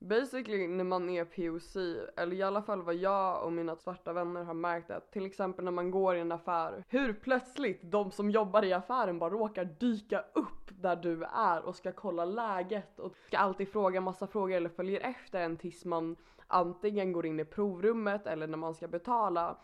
Basically 0.00 0.68
när 0.68 0.84
man 0.84 1.10
är 1.10 1.24
POC, 1.24 1.76
eller 2.16 2.36
i 2.36 2.42
alla 2.42 2.62
fall 2.62 2.82
vad 2.82 2.94
jag 2.94 3.44
och 3.44 3.52
mina 3.52 3.76
svarta 3.76 4.12
vänner 4.12 4.44
har 4.44 4.54
märkt 4.54 4.90
att 4.90 5.12
till 5.12 5.26
exempel 5.26 5.64
när 5.64 5.72
man 5.72 5.90
går 5.90 6.16
i 6.16 6.20
en 6.20 6.32
affär, 6.32 6.84
hur 6.88 7.12
plötsligt 7.12 7.80
de 7.82 8.10
som 8.10 8.30
jobbar 8.30 8.64
i 8.64 8.72
affären 8.72 9.18
bara 9.18 9.30
råkar 9.30 9.64
dyka 9.64 10.24
upp 10.32 10.70
där 10.70 10.96
du 10.96 11.24
är 11.24 11.62
och 11.62 11.76
ska 11.76 11.92
kolla 11.92 12.24
läget 12.24 12.98
och 12.98 13.14
ska 13.26 13.38
alltid 13.38 13.68
fråga 13.68 14.00
massa 14.00 14.26
frågor 14.26 14.56
eller 14.56 14.68
följer 14.68 15.00
efter 15.00 15.40
en 15.40 15.56
tills 15.56 15.84
man 15.84 16.16
antingen 16.48 17.12
går 17.12 17.26
in 17.26 17.40
i 17.40 17.44
provrummet 17.44 18.26
eller 18.26 18.46
när 18.46 18.58
man 18.58 18.74
ska 18.74 18.88
betala 18.88 19.56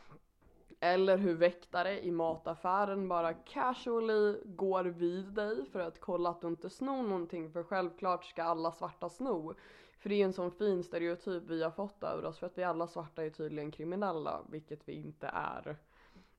eller 0.80 1.18
hur 1.18 1.34
väktare 1.34 2.04
i 2.04 2.10
mataffären 2.10 3.08
bara 3.08 3.32
casually 3.34 4.40
går 4.44 4.84
vid 4.84 5.26
dig 5.26 5.64
för 5.72 5.80
att 5.80 6.00
kolla 6.00 6.30
att 6.30 6.40
du 6.40 6.46
inte 6.48 6.70
snor 6.70 7.02
någonting 7.02 7.50
för 7.50 7.62
självklart 7.62 8.24
ska 8.24 8.42
alla 8.42 8.72
svarta 8.72 9.08
sno. 9.08 9.54
För 9.98 10.08
det 10.08 10.14
är 10.14 10.24
en 10.24 10.32
sån 10.32 10.50
fin 10.50 10.84
stereotyp 10.84 11.42
vi 11.42 11.62
har 11.62 11.70
fått 11.70 12.02
över 12.02 12.24
oss 12.24 12.38
för 12.38 12.46
att 12.46 12.58
vi 12.58 12.64
alla 12.64 12.86
svarta 12.86 13.24
är 13.24 13.30
tydligen 13.30 13.70
kriminella, 13.70 14.40
vilket 14.50 14.88
vi 14.88 14.92
inte 14.92 15.26
är. 15.26 15.76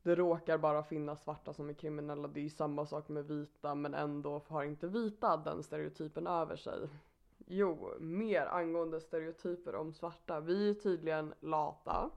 Det 0.03 0.15
råkar 0.15 0.57
bara 0.57 0.83
finnas 0.83 1.23
svarta 1.23 1.53
som 1.53 1.69
är 1.69 1.73
kriminella, 1.73 2.27
det 2.27 2.39
är 2.39 2.43
ju 2.43 2.49
samma 2.49 2.85
sak 2.85 3.09
med 3.09 3.25
vita 3.25 3.75
men 3.75 3.93
ändå 3.93 4.41
har 4.47 4.63
inte 4.63 4.87
vita 4.87 5.37
den 5.37 5.63
stereotypen 5.63 6.27
över 6.27 6.55
sig. 6.55 6.89
Jo, 7.47 7.93
mer 7.99 8.45
angående 8.45 9.01
stereotyper 9.01 9.75
om 9.75 9.93
svarta. 9.93 10.39
Vi 10.39 10.69
är 10.69 10.73
tydligen 10.73 11.33
lata. 11.39 12.09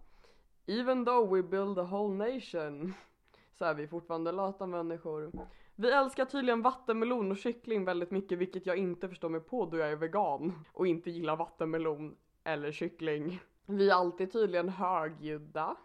Even 0.66 1.04
though 1.04 1.34
we 1.34 1.42
build 1.42 1.78
a 1.78 1.82
whole 1.82 2.14
nation 2.14 2.94
så 3.58 3.64
är 3.64 3.74
vi 3.74 3.88
fortfarande 3.88 4.32
lata 4.32 4.66
människor. 4.66 5.32
Vi 5.74 5.90
älskar 5.90 6.24
tydligen 6.24 6.62
vattenmelon 6.62 7.30
och 7.30 7.36
kyckling 7.36 7.84
väldigt 7.84 8.10
mycket 8.10 8.38
vilket 8.38 8.66
jag 8.66 8.76
inte 8.76 9.08
förstår 9.08 9.28
mig 9.28 9.40
på 9.40 9.66
då 9.66 9.76
jag 9.76 9.90
är 9.90 9.96
vegan 9.96 10.52
och 10.72 10.86
inte 10.86 11.10
gillar 11.10 11.36
vattenmelon 11.36 12.16
eller 12.44 12.72
kyckling. 12.72 13.40
Vi 13.66 13.90
är 13.90 13.94
alltid 13.94 14.32
tydligen 14.32 14.68
högljudda 14.68 15.76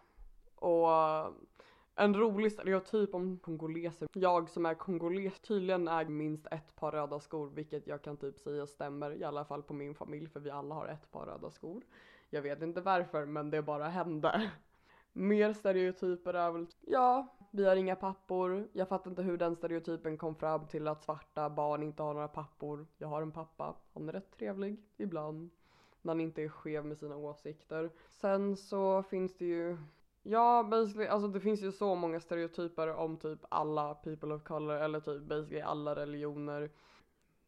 och 0.54 0.88
en 1.96 2.14
rolig 2.14 2.52
stereotyp 2.52 3.14
om 3.14 3.38
kongoleser. 3.38 4.08
Jag 4.12 4.50
som 4.50 4.66
är 4.66 4.74
kongoles 4.74 5.40
tydligen 5.40 5.88
äger 5.88 6.10
minst 6.10 6.46
ett 6.46 6.76
par 6.76 6.92
röda 6.92 7.20
skor 7.20 7.50
vilket 7.54 7.86
jag 7.86 8.02
kan 8.02 8.16
typ 8.16 8.38
säga 8.38 8.66
stämmer 8.66 9.10
i 9.16 9.24
alla 9.24 9.44
fall 9.44 9.62
på 9.62 9.74
min 9.74 9.94
familj 9.94 10.28
för 10.28 10.40
vi 10.40 10.50
alla 10.50 10.74
har 10.74 10.86
ett 10.86 11.12
par 11.12 11.26
röda 11.26 11.50
skor. 11.50 11.82
Jag 12.30 12.42
vet 12.42 12.62
inte 12.62 12.80
varför 12.80 13.26
men 13.26 13.50
det 13.50 13.62
bara 13.62 13.88
hände. 13.88 14.50
Mer 15.12 15.52
stereotyper 15.52 16.34
är 16.34 16.50
väl, 16.50 16.66
ja, 16.80 17.36
vi 17.50 17.64
har 17.64 17.76
inga 17.76 17.96
pappor. 17.96 18.68
Jag 18.72 18.88
fattar 18.88 19.10
inte 19.10 19.22
hur 19.22 19.38
den 19.38 19.56
stereotypen 19.56 20.18
kom 20.18 20.34
fram 20.34 20.66
till 20.66 20.88
att 20.88 21.02
svarta 21.02 21.50
barn 21.50 21.82
inte 21.82 22.02
har 22.02 22.14
några 22.14 22.28
pappor. 22.28 22.86
Jag 22.98 23.08
har 23.08 23.22
en 23.22 23.32
pappa, 23.32 23.74
han 23.92 24.08
är 24.08 24.12
rätt 24.12 24.30
trevlig 24.30 24.76
ibland. 24.96 25.50
När 26.02 26.12
han 26.12 26.20
inte 26.20 26.42
är 26.42 26.48
skev 26.48 26.84
med 26.86 26.98
sina 26.98 27.16
åsikter. 27.16 27.90
Sen 28.08 28.56
så 28.56 29.02
finns 29.02 29.36
det 29.36 29.44
ju 29.44 29.76
Ja, 30.26 30.62
basically, 30.70 31.06
alltså 31.06 31.28
det 31.28 31.40
finns 31.40 31.62
ju 31.62 31.72
så 31.72 31.94
många 31.94 32.20
stereotyper 32.20 32.88
om 32.88 33.16
typ 33.16 33.38
alla 33.48 33.94
people 33.94 34.34
of 34.34 34.42
color 34.44 34.76
eller 34.76 35.00
typ 35.00 35.22
basically 35.22 35.60
alla 35.60 35.96
religioner. 35.96 36.70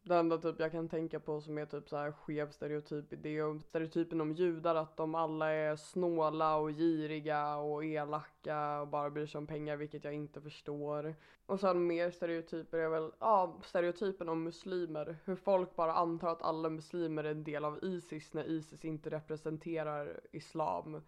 Det 0.03 0.15
enda 0.15 0.37
typ 0.37 0.59
jag 0.59 0.71
kan 0.71 0.89
tänka 0.89 1.19
på 1.19 1.41
som 1.41 1.57
är 1.57 1.65
typ 1.65 1.89
så 1.89 1.97
här 1.97 2.11
skev 2.11 2.51
stereotyp 2.51 3.05
det 3.09 3.37
är 3.37 3.59
stereotypen 3.59 4.21
om 4.21 4.33
judar 4.33 4.75
att 4.75 4.97
de 4.97 5.15
alla 5.15 5.51
är 5.51 5.75
snåla 5.75 6.55
och 6.55 6.71
giriga 6.71 7.57
och 7.57 7.85
elaka 7.85 8.81
och 8.81 8.87
bara 8.87 9.09
bryr 9.09 9.25
sig 9.25 9.39
om 9.39 9.47
pengar 9.47 9.77
vilket 9.77 10.03
jag 10.03 10.13
inte 10.13 10.41
förstår. 10.41 11.15
Och 11.45 11.59
sen 11.59 11.87
mer 11.87 12.11
stereotyper 12.11 12.77
är 12.77 12.89
väl, 12.89 13.11
ja 13.19 13.59
stereotypen 13.63 14.29
om 14.29 14.43
muslimer. 14.43 15.17
Hur 15.25 15.35
folk 15.35 15.75
bara 15.75 15.93
antar 15.93 16.29
att 16.29 16.41
alla 16.41 16.69
muslimer 16.69 17.23
är 17.23 17.31
en 17.31 17.43
del 17.43 17.65
av 17.65 17.83
Isis 17.83 18.33
när 18.33 18.43
Isis 18.43 18.85
inte 18.85 19.09
representerar 19.09 20.19
islam. 20.31 21.01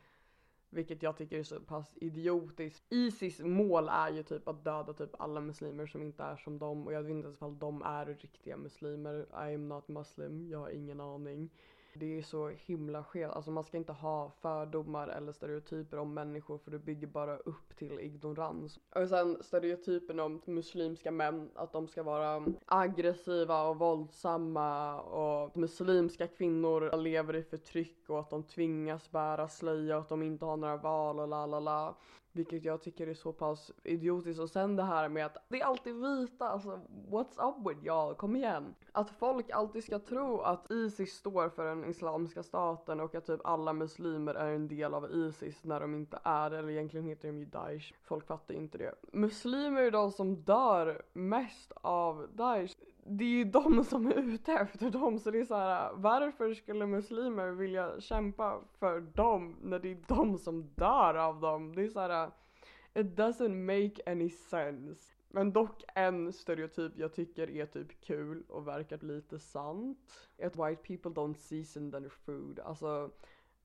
Vilket 0.72 1.04
jag 1.04 1.18
tycker 1.18 1.40
är 1.40 1.44
så 1.44 1.60
pass 1.60 1.98
idiotiskt. 2.02 2.84
Isis 2.90 3.40
mål 3.40 3.90
är 3.90 4.12
ju 4.12 4.24
typ 4.24 4.48
att 4.48 4.64
döda 4.64 4.94
typ 4.94 5.22
alla 5.22 5.42
muslimer 5.42 5.88
som 5.88 6.02
inte 6.02 6.24
är 6.24 6.36
som 6.36 6.60
dem 6.60 6.88
och 6.88 6.94
jag 6.94 7.04
vet 7.04 7.12
inte 7.12 7.26
ens 7.26 7.38
ifall 7.38 7.60
de 7.60 7.82
är 7.82 8.06
riktiga 8.06 8.58
muslimer. 8.58 9.20
I 9.20 9.56
am 9.56 9.68
not 9.68 9.88
muslim, 9.88 10.50
jag 10.50 10.60
har 10.60 10.70
ingen 10.70 11.00
aning. 11.00 11.50
Det 11.94 12.18
är 12.18 12.22
så 12.22 12.48
himla 12.48 13.04
skevt, 13.04 13.32
alltså 13.32 13.52
man 13.52 13.64
ska 13.64 13.78
inte 13.78 13.94
ha 13.94 14.32
fördomar 14.42 15.08
eller 15.08 15.32
stereotyper 15.32 15.98
om 15.98 16.14
människor 16.14 16.58
för 16.58 16.72
det 16.72 16.80
bygger 16.80 17.08
bara 17.08 17.38
upp 17.38 17.78
till 17.78 18.00
ignorans. 18.00 18.80
Och 18.96 19.10
sen 19.10 19.38
stereotypen 19.42 20.20
om 20.20 20.42
muslimska 20.46 21.12
män, 21.12 21.50
att 21.56 21.72
de 21.72 21.88
ska 21.88 22.04
vara 22.04 22.46
aggressiva 22.66 23.64
och 23.68 23.80
våldsamma 23.80 25.02
och 25.02 25.58
muslimska 25.58 26.28
kvinnor 26.28 26.98
lever 26.98 27.36
i 27.36 27.44
förtryck 27.44 28.10
och 28.10 28.20
att 28.20 28.30
de 28.30 28.44
tvingas 28.44 29.12
bära 29.12 29.48
slöja 29.48 29.96
och 29.96 30.02
att 30.02 30.10
de 30.10 30.24
inte 30.24 30.46
har 30.46 30.58
några 30.58 30.78
val 30.78 31.20
och 31.20 31.28
la 31.28 31.46
la 31.46 31.60
la. 31.60 31.96
Vilket 32.40 32.66
jag 32.66 32.82
tycker 32.82 33.08
är 33.08 33.14
så 33.14 33.34
pass 33.34 33.72
idiotiskt 33.84 34.40
och 34.40 34.50
sen 34.50 34.76
det 34.76 34.84
här 34.84 35.10
med 35.10 35.26
att 35.26 35.38
det 35.50 35.62
är 35.62 35.66
alltid 35.66 35.96
vita, 35.96 36.50
alltså 36.50 36.80
what's 37.10 37.50
up 37.50 37.68
with 37.68 37.86
y'all, 37.86 38.16
kom 38.16 38.36
igen. 38.36 38.76
Att 38.92 39.10
folk 39.10 39.50
alltid 39.50 39.84
ska 39.84 40.00
tro 40.00 40.42
att 40.42 40.72
Isis 40.72 41.14
står 41.14 41.50
för 41.50 41.66
den 41.66 41.86
Islamiska 41.86 42.44
staten 42.44 43.00
och 43.00 43.16
att 43.16 43.26
typ 43.26 43.42
alla 43.44 43.74
muslimer 43.74 44.36
är 44.36 44.52
en 44.52 44.68
del 44.68 44.94
av 44.94 45.12
Isis 45.12 45.64
när 45.64 45.80
de 45.80 45.96
inte 45.96 46.20
är 46.24 46.52
eller 46.52 46.70
egentligen 46.70 47.06
heter 47.06 47.28
de 47.28 47.40
ju 47.40 47.46
Daesh. 47.46 47.94
Folk 48.04 48.28
fattar 48.28 48.54
inte 48.54 48.78
det. 48.78 48.96
Muslimer 49.14 49.82
är 49.82 49.92
de 49.92 50.12
som 50.12 50.44
dör 50.44 51.02
mest 51.14 51.72
av 51.76 52.28
Daesh 52.34 52.76
det 53.10 53.24
är 53.24 53.30
ju 53.30 53.44
de 53.44 53.84
som 53.90 54.08
är 54.08 54.14
ute 54.14 54.54
efter 54.54 54.90
dem 54.90 55.20
så 55.20 55.32
det 55.32 55.40
är 55.40 55.46
så 55.46 55.56
här, 55.56 55.92
varför 55.94 56.54
skulle 56.54 56.86
muslimer 56.86 57.52
vilja 57.52 58.02
kämpa 58.02 58.62
för 58.80 59.00
dem 59.00 59.56
när 59.62 59.80
det 59.80 59.92
är 59.92 59.98
de 60.08 60.38
som 60.38 60.70
dör 60.76 61.16
av 61.16 61.40
dem? 61.40 61.76
Det 61.76 61.84
är 61.84 61.88
så 61.88 62.00
här, 62.00 62.32
it 62.94 63.18
doesn't 63.18 63.66
make 63.66 64.12
any 64.12 64.30
sense. 64.30 65.14
Men 65.32 65.54
dock 65.54 65.84
en 65.96 66.34
stereotyp 66.34 66.92
jag 66.96 67.14
tycker 67.14 67.50
är 67.50 67.66
typ 67.66 68.02
kul 68.02 68.44
och 68.48 68.68
verkar 68.68 68.98
lite 68.98 69.40
sant. 69.40 69.98
Att 70.44 70.56
white 70.56 70.84
people 70.84 71.12
don't 71.12 71.34
season 71.34 71.92
their 71.92 72.10
food. 72.10 72.60
Alltså, 72.60 73.12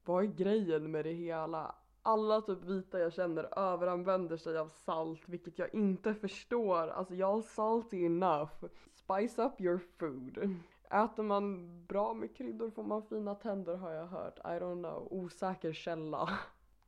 vad 0.05 0.25
är 0.25 0.29
grejen 0.29 0.91
med 0.91 1.05
det 1.05 1.13
hela? 1.13 1.75
alla 2.05 2.41
typ 2.41 2.65
vita 2.65 2.99
jag 2.99 3.13
känner 3.13 3.59
överanvänder 3.59 4.37
sig 4.37 4.59
av 4.59 4.69
salt 4.69 5.29
vilket 5.29 5.59
jag 5.59 5.75
inte 5.75 6.15
förstår. 6.15 6.89
Alltså 6.89 7.15
jag 7.15 7.45
salty 7.45 8.05
enough. 8.05 8.65
Spice 9.05 9.43
up 9.43 9.61
your 9.61 9.81
food. 9.99 10.57
Äter 10.91 11.23
man 11.23 11.71
bra 11.87 12.15
med 12.15 12.37
kryddor 12.37 12.71
får 12.71 12.83
man 12.83 13.03
fina 13.03 13.35
tänder 13.35 13.77
har 13.77 13.91
jag 13.91 14.07
hört. 14.07 14.39
I 14.39 14.59
don't 14.61 14.83
know. 14.83 15.09
Osäker 15.11 15.73
källa. 15.73 16.39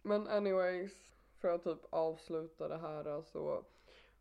Men 0.03 0.29
anyways, 0.29 0.93
för 1.41 1.55
att 1.55 1.65
typ 1.65 1.79
avsluta 1.91 2.69
det 2.69 2.77
här 2.77 3.23
så 3.23 3.65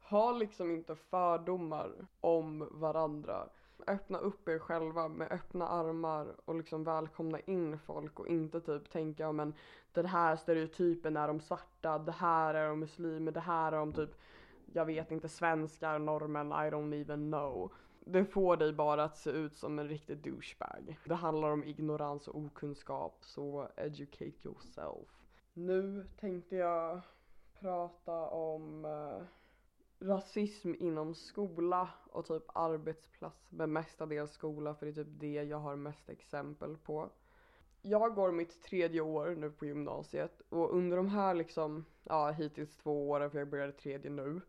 ha 0.02 0.32
liksom 0.32 0.72
inte 0.72 0.96
fördomar 0.96 2.08
om 2.22 2.70
varandra. 2.72 3.50
Öppna 3.88 4.18
upp 4.18 4.48
er 4.48 4.60
själva 4.60 5.08
med 5.08 5.32
öppna 5.32 5.68
armar 5.68 6.36
och 6.46 6.56
liksom 6.56 6.84
välkomna 6.84 7.40
in 7.40 7.80
folk 7.80 8.20
och 8.20 8.28
inte 8.28 8.62
typ 8.62 8.92
tänka 8.92 9.32
men 9.32 9.54
den 9.94 10.06
här 10.06 10.36
stereotypen 10.36 11.18
är 11.18 11.28
de 11.28 11.40
svarta, 11.40 12.00
det 12.00 12.12
här 12.12 12.54
är 12.54 12.70
de 12.70 12.80
muslimer, 12.80 13.32
det 13.32 13.40
här 13.40 13.72
är 13.72 13.78
de 13.78 13.94
typ 13.94 14.16
jag 14.74 14.86
vet 14.86 15.12
inte 15.12 15.30
svenskar, 15.30 16.00
norrmän, 16.00 16.52
I 16.52 16.70
don't 16.70 17.02
even 17.02 17.32
know. 17.32 17.72
Det 18.08 18.26
får 18.26 18.58
dig 18.58 18.74
bara 18.74 19.04
att 19.04 19.18
se 19.18 19.30
ut 19.30 19.58
som 19.58 19.80
en 19.80 19.88
riktig 19.88 20.18
douchebag. 20.18 21.00
Det 21.06 21.16
handlar 21.16 21.52
om 21.52 21.64
ignorans 21.64 22.28
och 22.28 22.40
okunskap, 22.40 23.18
så 23.22 23.68
educate 23.76 24.48
yourself. 24.48 25.22
Nu 25.54 26.06
tänkte 26.20 26.56
jag 26.56 27.02
prata 27.60 28.28
om 28.30 28.86
eh, 28.86 29.24
rasism 30.08 30.74
inom 30.80 31.16
skola 31.16 31.90
och 32.12 32.26
typ 32.26 32.44
arbetsplats, 32.48 33.52
men 33.52 33.74
mestadels 33.74 34.32
skola 34.32 34.76
för 34.76 34.86
det 34.86 34.92
är 34.92 35.04
typ 35.04 35.20
det 35.20 35.44
jag 35.44 35.58
har 35.58 35.76
mest 35.76 36.10
exempel 36.10 36.78
på. 36.78 37.10
Jag 37.82 38.16
går 38.16 38.32
mitt 38.32 38.64
tredje 38.64 39.02
år 39.02 39.36
nu 39.36 39.52
på 39.52 39.66
gymnasiet 39.66 40.42
och 40.50 40.76
under 40.76 40.98
de 40.98 41.08
här 41.08 41.34
liksom, 41.34 41.86
ja 42.04 42.32
hittills 42.32 42.78
två 42.78 43.10
åren 43.10 43.32
för 43.32 43.40
jag 43.40 43.50
började 43.50 43.72
tredje 43.72 44.12
nu, 44.12 44.42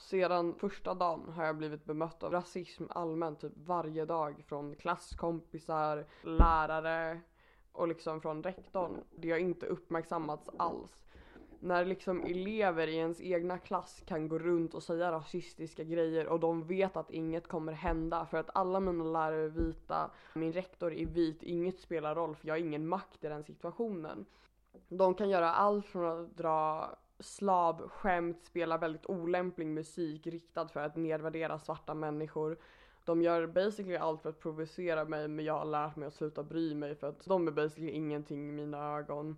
sedan 0.00 0.54
första 0.54 0.94
dagen 0.94 1.28
har 1.28 1.44
jag 1.44 1.56
blivit 1.56 1.84
bemött 1.84 2.22
av 2.22 2.32
rasism 2.32 2.84
allmänt 2.90 3.40
typ 3.40 3.52
varje 3.56 4.04
dag 4.04 4.44
från 4.46 4.76
klasskompisar, 4.76 6.06
lärare 6.22 7.20
och 7.72 7.88
liksom 7.88 8.20
från 8.20 8.42
rektorn. 8.42 9.04
Det 9.16 9.30
har 9.30 9.38
inte 9.38 9.66
uppmärksammats 9.66 10.50
alls. 10.56 11.04
När 11.60 11.84
liksom 11.84 12.24
elever 12.24 12.86
i 12.86 12.96
ens 12.96 13.20
egna 13.20 13.58
klass 13.58 14.02
kan 14.06 14.28
gå 14.28 14.38
runt 14.38 14.74
och 14.74 14.82
säga 14.82 15.12
rasistiska 15.12 15.84
grejer 15.84 16.26
och 16.26 16.40
de 16.40 16.66
vet 16.66 16.96
att 16.96 17.10
inget 17.10 17.48
kommer 17.48 17.72
hända 17.72 18.26
för 18.26 18.38
att 18.38 18.50
alla 18.54 18.80
mina 18.80 19.04
lärare 19.04 19.44
är 19.44 19.48
vita, 19.48 20.10
min 20.34 20.52
rektor 20.52 20.92
är 20.92 21.06
vit, 21.06 21.42
inget 21.42 21.80
spelar 21.80 22.14
roll 22.14 22.34
för 22.34 22.48
jag 22.48 22.54
har 22.54 22.60
ingen 22.60 22.88
makt 22.88 23.24
i 23.24 23.28
den 23.28 23.44
situationen. 23.44 24.26
De 24.88 25.14
kan 25.14 25.30
göra 25.30 25.52
allt 25.52 25.86
från 25.86 26.24
att 26.24 26.36
dra 26.36 26.90
slavskämt, 27.20 28.44
spelar 28.44 28.78
väldigt 28.78 29.06
olämplig 29.06 29.66
musik 29.66 30.26
riktad 30.26 30.68
för 30.68 30.80
att 30.80 30.96
nedvärdera 30.96 31.58
svarta 31.58 31.94
människor. 31.94 32.58
De 33.04 33.22
gör 33.22 33.46
basically 33.46 33.96
allt 33.96 34.22
för 34.22 34.28
att 34.28 34.40
provocera 34.40 35.04
mig 35.04 35.28
men 35.28 35.44
jag 35.44 35.58
har 35.58 35.64
lärt 35.64 35.96
mig 35.96 36.06
att 36.06 36.14
sluta 36.14 36.42
bry 36.42 36.74
mig 36.74 36.94
för 36.94 37.08
att 37.08 37.24
de 37.24 37.48
är 37.48 37.52
basically 37.52 37.90
ingenting 37.90 38.48
i 38.48 38.52
mina 38.52 38.96
ögon. 38.96 39.36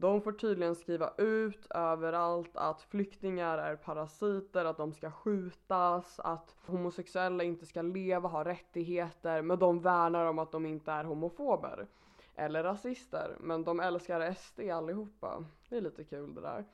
De 0.00 0.20
får 0.20 0.32
tydligen 0.32 0.74
skriva 0.74 1.12
ut 1.18 1.66
överallt 1.70 2.56
att 2.56 2.82
flyktingar 2.82 3.58
är 3.58 3.76
parasiter, 3.76 4.64
att 4.64 4.76
de 4.76 4.92
ska 4.92 5.10
skjutas, 5.10 6.20
att 6.20 6.56
homosexuella 6.66 7.44
inte 7.44 7.66
ska 7.66 7.82
leva, 7.82 8.28
ha 8.28 8.44
rättigheter, 8.44 9.42
men 9.42 9.58
de 9.58 9.80
värnar 9.80 10.26
om 10.26 10.38
att 10.38 10.52
de 10.52 10.66
inte 10.66 10.92
är 10.92 11.04
homofober. 11.04 11.86
Eller 12.34 12.62
rasister, 12.62 13.36
men 13.40 13.64
de 13.64 13.80
älskar 13.80 14.34
SD 14.34 14.60
allihopa. 14.60 15.44
Det 15.68 15.76
är 15.76 15.80
lite 15.80 16.04
kul 16.04 16.34
det 16.34 16.40
där. 16.40 16.64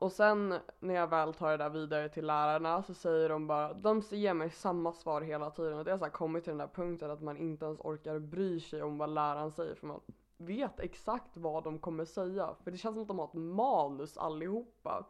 Och 0.00 0.12
sen 0.12 0.54
när 0.80 0.94
jag 0.94 1.06
väl 1.06 1.34
tar 1.34 1.50
det 1.50 1.56
där 1.56 1.70
vidare 1.70 2.08
till 2.08 2.26
lärarna 2.26 2.82
så 2.82 2.94
säger 2.94 3.28
de 3.28 3.46
bara, 3.46 3.72
de 3.72 4.02
ger 4.10 4.34
mig 4.34 4.50
samma 4.50 4.92
svar 4.92 5.20
hela 5.20 5.50
tiden 5.50 5.78
och 5.78 5.84
det 5.84 5.90
har 5.90 5.98
så 5.98 6.10
kommit 6.10 6.44
till 6.44 6.50
den 6.50 6.58
där 6.58 6.66
punkten 6.66 7.10
att 7.10 7.22
man 7.22 7.36
inte 7.36 7.64
ens 7.64 7.80
orkar 7.80 8.18
bry 8.18 8.60
sig 8.60 8.82
om 8.82 8.98
vad 8.98 9.10
läraren 9.10 9.52
säger 9.52 9.74
för 9.74 9.86
man 9.86 10.00
vet 10.36 10.80
exakt 10.80 11.36
vad 11.36 11.64
de 11.64 11.78
kommer 11.78 12.04
säga. 12.04 12.54
För 12.64 12.70
det 12.70 12.76
känns 12.76 12.94
som 12.94 13.02
att 13.02 13.08
de 13.08 13.18
har 13.18 13.26
ett 13.26 13.34
manus 13.34 14.16
allihopa. 14.16 15.06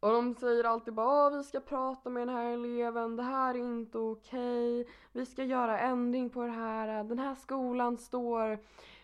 Och 0.00 0.08
de 0.08 0.34
säger 0.34 0.64
alltid 0.64 0.94
bara 0.94 1.30
vi 1.30 1.44
ska 1.44 1.60
prata 1.60 2.10
med 2.10 2.20
den 2.20 2.36
här 2.36 2.52
eleven, 2.52 3.16
det 3.16 3.22
här 3.22 3.54
är 3.54 3.58
inte 3.58 3.98
okej, 3.98 4.80
okay. 4.80 4.92
vi 5.12 5.26
ska 5.26 5.44
göra 5.44 5.78
ändring 5.78 6.30
på 6.30 6.42
det 6.42 6.50
här, 6.50 7.04
den 7.04 7.18
här 7.18 7.34
skolan 7.34 7.98
står 7.98 8.58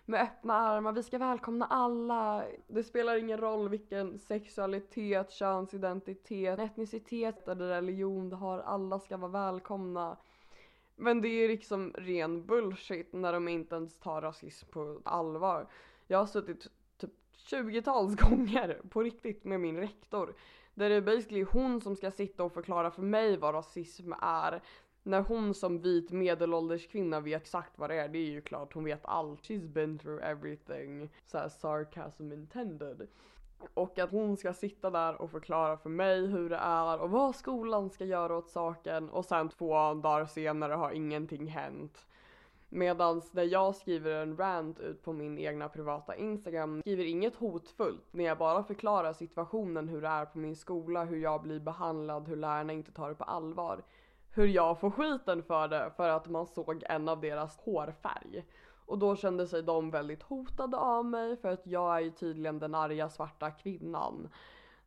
med 0.06 0.20
öppna 0.23 0.54
armar, 0.54 0.92
vi 0.92 1.02
ska 1.02 1.18
välkomna 1.18 1.66
alla. 1.66 2.44
Det 2.66 2.84
spelar 2.84 3.16
ingen 3.16 3.38
roll 3.38 3.68
vilken 3.68 4.18
sexualitet, 4.18 5.30
könsidentitet, 5.30 6.58
etnicitet 6.58 7.49
eller 7.49 7.68
religion 7.68 8.28
du 8.28 8.37
har, 8.37 8.58
alla 8.58 8.99
ska 8.99 9.16
vara 9.16 9.30
välkomna. 9.30 10.16
Men 10.96 11.20
det 11.20 11.28
är 11.28 11.49
liksom 11.49 11.92
ren 11.94 12.46
bullshit 12.46 13.12
när 13.12 13.32
de 13.32 13.49
inte 13.49 13.75
ens 13.76 13.99
tar 13.99 14.23
rasism 14.23 14.66
på 14.70 15.00
allvar. 15.04 15.66
Jag 16.06 16.18
har 16.18 16.26
suttit 16.26 16.66
typ 16.96 17.11
20-tals 17.37 18.16
gånger 18.28 18.80
på 18.90 19.02
riktigt 19.02 19.44
med 19.44 19.61
min 19.61 19.76
rektor. 19.76 20.34
Där 20.75 20.88
det 20.88 20.94
är 20.94 21.00
basically 21.00 21.42
hon 21.42 21.80
som 21.80 21.96
ska 21.96 22.11
sitta 22.11 22.44
och 22.44 22.52
förklara 22.52 22.90
för 22.90 23.02
mig 23.02 23.37
vad 23.37 23.54
rasism 23.54 24.12
är. 24.20 24.62
När 25.06 25.20
hon 25.20 25.54
som 25.54 25.80
vit 25.80 26.11
medelålders 26.11 26.87
kvinna 26.87 27.20
vet 27.20 27.42
exakt 27.42 27.78
vad 27.78 27.90
det 27.90 27.96
är, 27.96 28.08
det 28.08 28.18
är 28.18 28.30
ju 28.30 28.40
klart 28.40 28.75
hon 28.75 28.84
vet 28.84 29.04
allt. 29.04 29.40
She's 29.40 29.68
been 29.68 29.99
through 29.99 30.25
everything. 30.25 31.11
Såhär 31.25 31.49
sarcasm 31.49 32.32
intended. 32.32 33.08
Och 33.75 33.99
att 33.99 34.11
hon 34.11 34.37
ska 34.37 34.52
sitta 34.52 34.90
där 34.90 35.23
och 35.23 35.30
förklara 35.30 35.76
för 35.76 35.90
mig 35.90 36.26
hur 36.26 36.50
det 36.50 36.56
är 36.56 37.00
och 37.00 37.11
vad 37.11 37.37
skolan 37.37 37.90
ska 37.90 38.04
göra 38.04 38.37
åt 38.37 38.50
saken 38.50 39.11
och 39.11 39.25
sen 39.25 39.49
två 39.49 39.94
dagar 39.94 40.26
senare 40.26 40.73
har 40.73 40.90
ingenting 40.90 41.46
hänt. 41.46 42.06
Medan 42.68 43.23
när 43.32 43.42
jag 43.42 43.76
skriver 43.76 44.10
en 44.10 44.36
rant 44.36 44.80
ut 44.80 45.02
på 45.02 45.12
min 45.12 45.38
egna 45.38 45.69
privata 45.69 46.17
Instagram, 46.17 46.80
skriver 46.80 47.04
inget 47.04 47.34
hotfullt, 47.34 48.04
när 48.10 48.25
jag 48.25 48.38
bara 48.38 48.64
förklarar 48.64 49.12
situationen 49.12 49.88
hur 49.88 50.02
det 50.02 50.08
är 50.08 50.25
på 50.25 50.38
min 50.38 50.56
skola, 50.56 51.04
hur 51.04 51.19
jag 51.19 51.43
blir 51.43 51.60
behandlad, 51.60 52.28
hur 52.28 52.36
lärarna 52.36 52.73
inte 52.73 52.93
tar 52.93 53.08
det 53.08 53.14
på 53.14 53.25
allvar. 53.25 53.82
Hur 54.36 54.47
jag 54.47 54.80
får 54.80 54.90
skiten 54.90 55.42
för 55.42 55.68
det 55.68 55.90
för 55.97 56.08
att 56.08 56.28
man 56.28 56.47
såg 56.47 56.82
en 56.86 57.08
av 57.08 57.20
deras 57.20 57.58
hårfärg. 57.58 58.44
Och 58.86 58.99
då 58.99 59.16
kände 59.16 59.47
sig 59.47 59.62
de 59.62 59.90
väldigt 59.90 60.23
hotade 60.23 60.76
av 60.76 61.04
mig 61.04 61.36
för 61.36 61.52
att 61.52 61.66
jag 61.66 61.97
är 61.97 62.00
ju 62.00 62.10
tydligen 62.10 62.58
den 62.58 62.75
arga 62.75 63.08
svarta 63.08 63.50
kvinnan. 63.50 64.28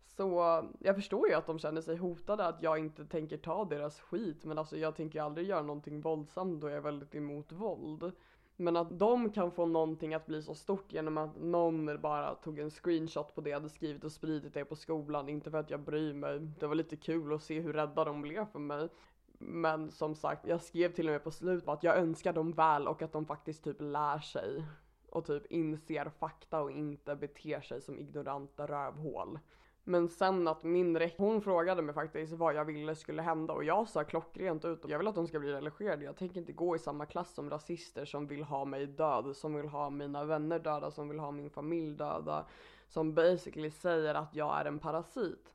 Så 0.05 0.63
jag 0.79 0.95
förstår 0.95 1.29
ju 1.29 1.33
att 1.33 1.45
de 1.45 1.59
känner 1.59 1.81
sig 1.81 1.97
hotade 1.97 2.45
att 2.45 2.63
jag 2.63 2.79
inte 2.79 3.05
tänker 3.05 3.37
ta 3.37 3.65
deras 3.65 3.99
skit 3.99 4.45
men 4.45 4.57
alltså 4.57 4.77
jag 4.77 4.95
tänker 4.95 5.21
aldrig 5.21 5.47
göra 5.47 5.61
någonting 5.61 6.01
våldsamt 6.01 6.61
då 6.61 6.69
jag 6.69 6.77
är 6.77 6.81
väldigt 6.81 7.15
emot 7.15 7.51
våld. 7.51 8.11
Men 8.55 8.77
att 8.77 8.99
de 8.99 9.31
kan 9.31 9.51
få 9.51 9.65
någonting 9.65 10.13
att 10.13 10.25
bli 10.25 10.41
så 10.41 10.55
stort 10.55 10.93
genom 10.93 11.17
att 11.17 11.41
någon 11.41 12.01
bara 12.01 12.35
tog 12.35 12.59
en 12.59 12.71
screenshot 12.71 13.35
på 13.35 13.41
det 13.41 13.49
jag 13.49 13.57
hade 13.57 13.69
skrivit 13.69 14.03
och 14.03 14.11
spridit 14.11 14.53
det 14.53 14.65
på 14.65 14.75
skolan. 14.75 15.29
Inte 15.29 15.51
för 15.51 15.57
att 15.57 15.69
jag 15.69 15.79
bryr 15.79 16.13
mig. 16.13 16.39
Det 16.59 16.67
var 16.67 16.75
lite 16.75 16.95
kul 16.95 17.33
att 17.33 17.43
se 17.43 17.59
hur 17.59 17.73
rädda 17.73 18.03
de 18.03 18.21
blev 18.21 18.45
för 18.45 18.59
mig. 18.59 18.89
Men 19.37 19.91
som 19.91 20.15
sagt, 20.15 20.47
jag 20.47 20.61
skrev 20.61 20.93
till 20.93 21.07
och 21.07 21.11
med 21.11 21.23
på 21.23 21.31
slutet 21.31 21.69
att 21.69 21.83
jag 21.83 21.97
önskar 21.97 22.33
dem 22.33 22.51
väl 22.51 22.87
och 22.87 23.01
att 23.01 23.11
de 23.11 23.25
faktiskt 23.25 23.63
typ 23.63 23.81
lär 23.81 24.19
sig 24.19 24.65
och 25.09 25.25
typ 25.25 25.45
inser 25.45 26.11
fakta 26.19 26.61
och 26.61 26.71
inte 26.71 27.15
beter 27.15 27.61
sig 27.61 27.81
som 27.81 27.99
ignoranta 27.99 28.67
rövhål. 28.67 29.39
Men 29.83 30.09
sen 30.09 30.47
att 30.47 30.63
min 30.63 30.99
rektor, 30.99 31.23
hon 31.23 31.41
frågade 31.41 31.81
mig 31.81 31.95
faktiskt 31.95 32.33
vad 32.33 32.55
jag 32.55 32.65
ville 32.65 32.95
skulle 32.95 33.21
hända 33.21 33.53
och 33.53 33.63
jag 33.63 33.89
sa 33.89 34.03
klockrent 34.03 34.65
ut 34.65 34.85
jag 34.87 34.97
vill 34.97 35.07
att 35.07 35.15
de 35.15 35.27
ska 35.27 35.39
bli 35.39 35.53
religerade. 35.53 36.05
Jag 36.05 36.17
tänker 36.17 36.37
inte 36.39 36.51
gå 36.51 36.75
i 36.75 36.79
samma 36.79 37.05
klass 37.05 37.33
som 37.33 37.49
rasister 37.49 38.05
som 38.05 38.27
vill 38.27 38.43
ha 38.43 38.65
mig 38.65 38.85
död, 38.85 39.35
som 39.35 39.53
vill 39.53 39.67
ha 39.67 39.89
mina 39.89 40.23
vänner 40.23 40.59
döda, 40.59 40.91
som 40.91 41.09
vill 41.09 41.19
ha 41.19 41.31
min 41.31 41.49
familj 41.49 41.97
döda. 41.97 42.45
Som 42.87 43.13
basically 43.13 43.71
säger 43.71 44.15
att 44.15 44.35
jag 44.35 44.59
är 44.59 44.65
en 44.65 44.79
parasit 44.79 45.53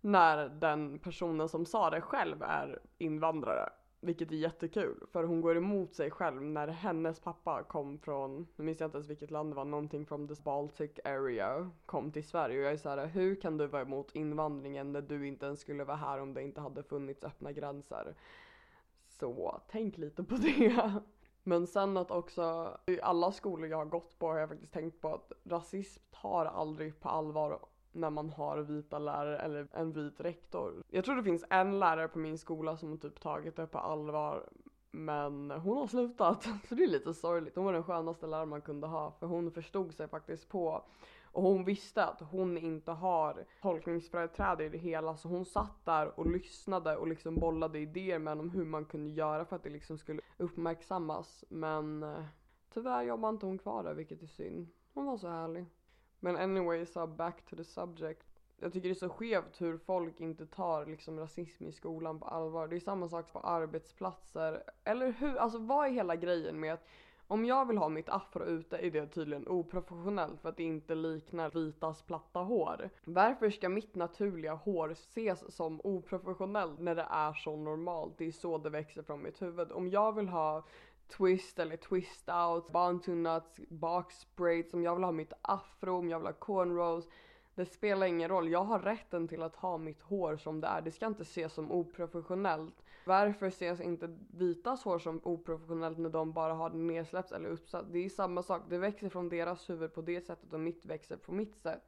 när 0.00 0.48
den 0.48 0.98
personen 0.98 1.48
som 1.48 1.66
sa 1.66 1.90
det 1.90 2.00
själv 2.00 2.42
är 2.42 2.78
invandrare. 2.98 3.68
Vilket 4.00 4.32
är 4.32 4.36
jättekul 4.36 5.06
för 5.12 5.24
hon 5.24 5.40
går 5.40 5.56
emot 5.56 5.94
sig 5.94 6.10
själv 6.10 6.42
när 6.42 6.68
hennes 6.68 7.20
pappa 7.20 7.62
kom 7.62 7.98
från, 7.98 8.46
nu 8.56 8.64
minns 8.64 8.80
jag 8.80 8.86
inte 8.88 8.96
ens 8.96 9.10
vilket 9.10 9.30
land 9.30 9.50
det 9.50 9.56
var, 9.56 9.64
någonting 9.64 10.06
from 10.06 10.28
the 10.28 10.42
Baltic 10.42 10.90
area 11.04 11.70
kom 11.86 12.12
till 12.12 12.24
Sverige 12.24 12.58
och 12.58 12.64
jag 12.64 12.72
är 12.72 12.76
såhär, 12.76 13.06
hur 13.06 13.34
kan 13.40 13.56
du 13.56 13.66
vara 13.66 13.82
emot 13.82 14.14
invandringen 14.14 14.92
när 14.92 15.02
du 15.02 15.28
inte 15.28 15.46
ens 15.46 15.60
skulle 15.60 15.84
vara 15.84 15.96
här 15.96 16.20
om 16.20 16.34
det 16.34 16.42
inte 16.42 16.60
hade 16.60 16.82
funnits 16.82 17.24
öppna 17.24 17.52
gränser? 17.52 18.14
Så 19.08 19.60
tänk 19.68 19.98
lite 19.98 20.24
på 20.24 20.36
det. 20.36 20.92
Men 21.42 21.66
sen 21.66 21.96
att 21.96 22.10
också, 22.10 22.76
i 22.86 23.00
alla 23.00 23.32
skolor 23.32 23.68
jag 23.68 23.76
har 23.76 23.84
gått 23.84 24.18
på 24.18 24.26
har 24.26 24.38
jag 24.38 24.48
faktiskt 24.48 24.72
tänkt 24.72 25.00
på 25.00 25.14
att 25.14 25.32
rasism 25.44 26.02
tar 26.10 26.44
aldrig 26.44 27.00
på 27.00 27.08
allvar 27.08 27.58
när 27.96 28.10
man 28.10 28.30
har 28.30 28.58
vita 28.58 28.98
lärare 28.98 29.38
eller 29.38 29.68
en 29.72 29.92
vit 29.92 30.20
rektor. 30.20 30.82
Jag 30.90 31.04
tror 31.04 31.16
det 31.16 31.22
finns 31.22 31.44
en 31.50 31.78
lärare 31.78 32.08
på 32.08 32.18
min 32.18 32.38
skola 32.38 32.76
som 32.76 32.90
har 32.90 32.96
typ 32.96 33.20
tagit 33.20 33.56
det 33.56 33.66
på 33.66 33.78
allvar 33.78 34.48
men 34.90 35.50
hon 35.50 35.76
har 35.76 35.86
slutat 35.86 36.42
så 36.68 36.74
det 36.74 36.82
är 36.82 36.88
lite 36.88 37.14
sorgligt. 37.14 37.56
Hon 37.56 37.64
var 37.64 37.72
den 37.72 37.84
skönaste 37.84 38.26
läraren 38.26 38.48
man 38.48 38.62
kunde 38.62 38.86
ha 38.86 39.10
för 39.10 39.26
hon 39.26 39.50
förstod 39.50 39.94
sig 39.94 40.08
faktiskt 40.08 40.48
på 40.48 40.84
och 41.36 41.42
hon 41.42 41.64
visste 41.64 42.04
att 42.04 42.20
hon 42.20 42.58
inte 42.58 42.90
har 42.90 43.44
tolkningsföreträde 43.62 44.64
i 44.64 44.68
det 44.68 44.78
hela 44.78 45.16
så 45.16 45.28
hon 45.28 45.44
satt 45.44 45.84
där 45.84 46.20
och 46.20 46.30
lyssnade 46.30 46.96
och 46.96 47.08
liksom 47.08 47.34
bollade 47.34 47.78
idéer 47.78 48.18
med 48.18 48.40
om 48.40 48.50
hur 48.50 48.64
man 48.64 48.84
kunde 48.84 49.10
göra 49.10 49.44
för 49.44 49.56
att 49.56 49.62
det 49.62 49.70
liksom 49.70 49.98
skulle 49.98 50.20
uppmärksammas 50.36 51.44
men 51.48 52.02
eh, 52.02 52.24
tyvärr 52.74 53.02
jobbar 53.02 53.28
inte 53.28 53.46
hon 53.46 53.58
kvar 53.58 53.82
där 53.84 53.94
vilket 53.94 54.22
är 54.22 54.26
synd. 54.26 54.68
Hon 54.94 55.06
var 55.06 55.16
så 55.16 55.28
härlig. 55.28 55.66
Men 56.20 56.36
anyway, 56.36 56.86
så 56.86 57.06
back 57.06 57.42
to 57.50 57.56
the 57.56 57.64
subject. 57.64 58.26
Jag 58.58 58.72
tycker 58.72 58.88
det 58.88 58.92
är 58.92 58.94
så 58.94 59.08
skevt 59.08 59.60
hur 59.60 59.78
folk 59.78 60.20
inte 60.20 60.46
tar 60.46 60.86
liksom 60.86 61.18
rasism 61.18 61.66
i 61.66 61.72
skolan 61.72 62.20
på 62.20 62.26
allvar. 62.26 62.68
Det 62.68 62.76
är 62.76 62.80
samma 62.80 63.08
sak 63.08 63.32
på 63.32 63.40
arbetsplatser. 63.40 64.62
Eller 64.84 65.12
hur, 65.12 65.36
alltså 65.36 65.58
vad 65.58 65.86
är 65.86 65.90
hela 65.90 66.16
grejen 66.16 66.60
med 66.60 66.72
att 66.74 66.86
om 67.28 67.44
jag 67.44 67.66
vill 67.66 67.78
ha 67.78 67.88
mitt 67.88 68.08
afro 68.08 68.44
ute 68.44 68.76
är 68.76 68.90
det 68.90 69.06
tydligen 69.06 69.48
oprofessionellt 69.48 70.40
för 70.40 70.48
att 70.48 70.56
det 70.56 70.62
inte 70.62 70.94
liknar 70.94 71.50
vitas 71.50 72.02
platta 72.02 72.40
hår. 72.40 72.90
Varför 73.04 73.50
ska 73.50 73.68
mitt 73.68 73.94
naturliga 73.94 74.54
hår 74.54 74.90
ses 74.90 75.56
som 75.56 75.80
oprofessionellt 75.84 76.80
när 76.80 76.94
det 76.94 77.06
är 77.10 77.32
så 77.32 77.56
normalt? 77.56 78.18
Det 78.18 78.26
är 78.26 78.32
så 78.32 78.58
det 78.58 78.70
växer 78.70 79.02
från 79.02 79.22
mitt 79.22 79.42
huvud. 79.42 79.72
Om 79.72 79.88
jag 79.88 80.12
vill 80.12 80.28
ha 80.28 80.64
twist 81.08 81.58
eller 81.58 81.76
twist 81.76 82.28
out, 82.28 82.72
bantu 82.72 83.14
nuts, 83.14 83.60
box 83.68 84.26
braids, 84.36 84.74
om 84.74 84.82
jag 84.82 84.94
vill 84.94 85.04
ha 85.04 85.12
mitt 85.12 85.32
afro, 85.42 85.98
om 85.98 86.08
jag 86.08 86.18
vill 86.18 86.26
ha 86.26 86.32
cornrows. 86.32 87.08
Det 87.54 87.66
spelar 87.66 88.06
ingen 88.06 88.28
roll, 88.28 88.48
jag 88.48 88.64
har 88.64 88.78
rätten 88.78 89.28
till 89.28 89.42
att 89.42 89.56
ha 89.56 89.78
mitt 89.78 90.02
hår 90.02 90.36
som 90.36 90.60
det 90.60 90.66
är. 90.66 90.80
Det 90.80 90.90
ska 90.90 91.06
inte 91.06 91.22
ses 91.22 91.52
som 91.52 91.72
oprofessionellt. 91.72 92.82
Varför 93.04 93.46
ses 93.46 93.80
inte 93.80 94.16
vitas 94.30 94.84
hår 94.84 94.98
som 94.98 95.20
oprofessionellt 95.24 95.98
när 95.98 96.10
de 96.10 96.32
bara 96.32 96.54
har 96.54 96.70
det 96.70 96.76
nedsläppt 96.76 97.32
eller 97.32 97.48
uppsatt? 97.48 97.84
Det 97.92 98.04
är 98.04 98.08
samma 98.08 98.42
sak, 98.42 98.62
det 98.68 98.78
växer 98.78 99.08
från 99.08 99.28
deras 99.28 99.70
huvud 99.70 99.94
på 99.94 100.02
det 100.02 100.20
sättet 100.20 100.52
och 100.52 100.60
mitt 100.60 100.86
växer 100.86 101.16
på 101.16 101.32
mitt 101.32 101.56
sätt 101.56 101.82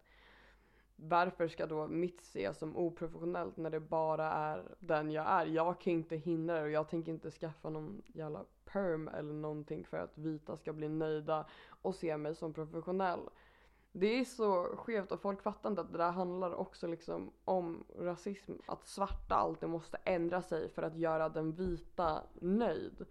varför 1.00 1.48
ska 1.48 1.66
då 1.66 1.86
mitt 1.86 2.20
ses 2.20 2.58
som 2.58 2.76
oprofessionellt 2.76 3.56
när 3.56 3.70
det 3.70 3.80
bara 3.80 4.32
är 4.32 4.76
den 4.78 5.10
jag 5.10 5.26
är? 5.26 5.46
Jag 5.46 5.80
kan 5.80 5.92
inte 5.92 6.16
hindra 6.16 6.54
det 6.54 6.62
och 6.62 6.70
jag 6.70 6.88
tänker 6.88 7.12
inte 7.12 7.30
skaffa 7.30 7.70
någon 7.70 8.02
jävla 8.06 8.44
perm 8.64 9.08
eller 9.08 9.32
någonting 9.32 9.84
för 9.84 9.96
att 9.96 10.18
vita 10.18 10.56
ska 10.56 10.72
bli 10.72 10.88
nöjda 10.88 11.46
och 11.82 11.94
se 11.94 12.16
mig 12.16 12.34
som 12.34 12.52
professionell. 12.52 13.20
Det 13.92 14.20
är 14.20 14.24
så 14.24 14.76
skevt 14.76 15.12
och 15.12 15.20
folk 15.20 15.42
fattar 15.42 15.70
inte 15.70 15.82
att 15.82 15.92
det 15.92 15.98
där 15.98 16.10
handlar 16.10 16.54
också 16.54 16.86
liksom 16.86 17.32
om 17.44 17.84
rasism. 17.98 18.52
Att 18.66 18.86
svarta 18.86 19.34
alltid 19.34 19.68
måste 19.68 19.98
ändra 20.04 20.42
sig 20.42 20.68
för 20.68 20.82
att 20.82 20.96
göra 20.96 21.28
den 21.28 21.52
vita 21.52 22.22
nöjd. 22.40 23.06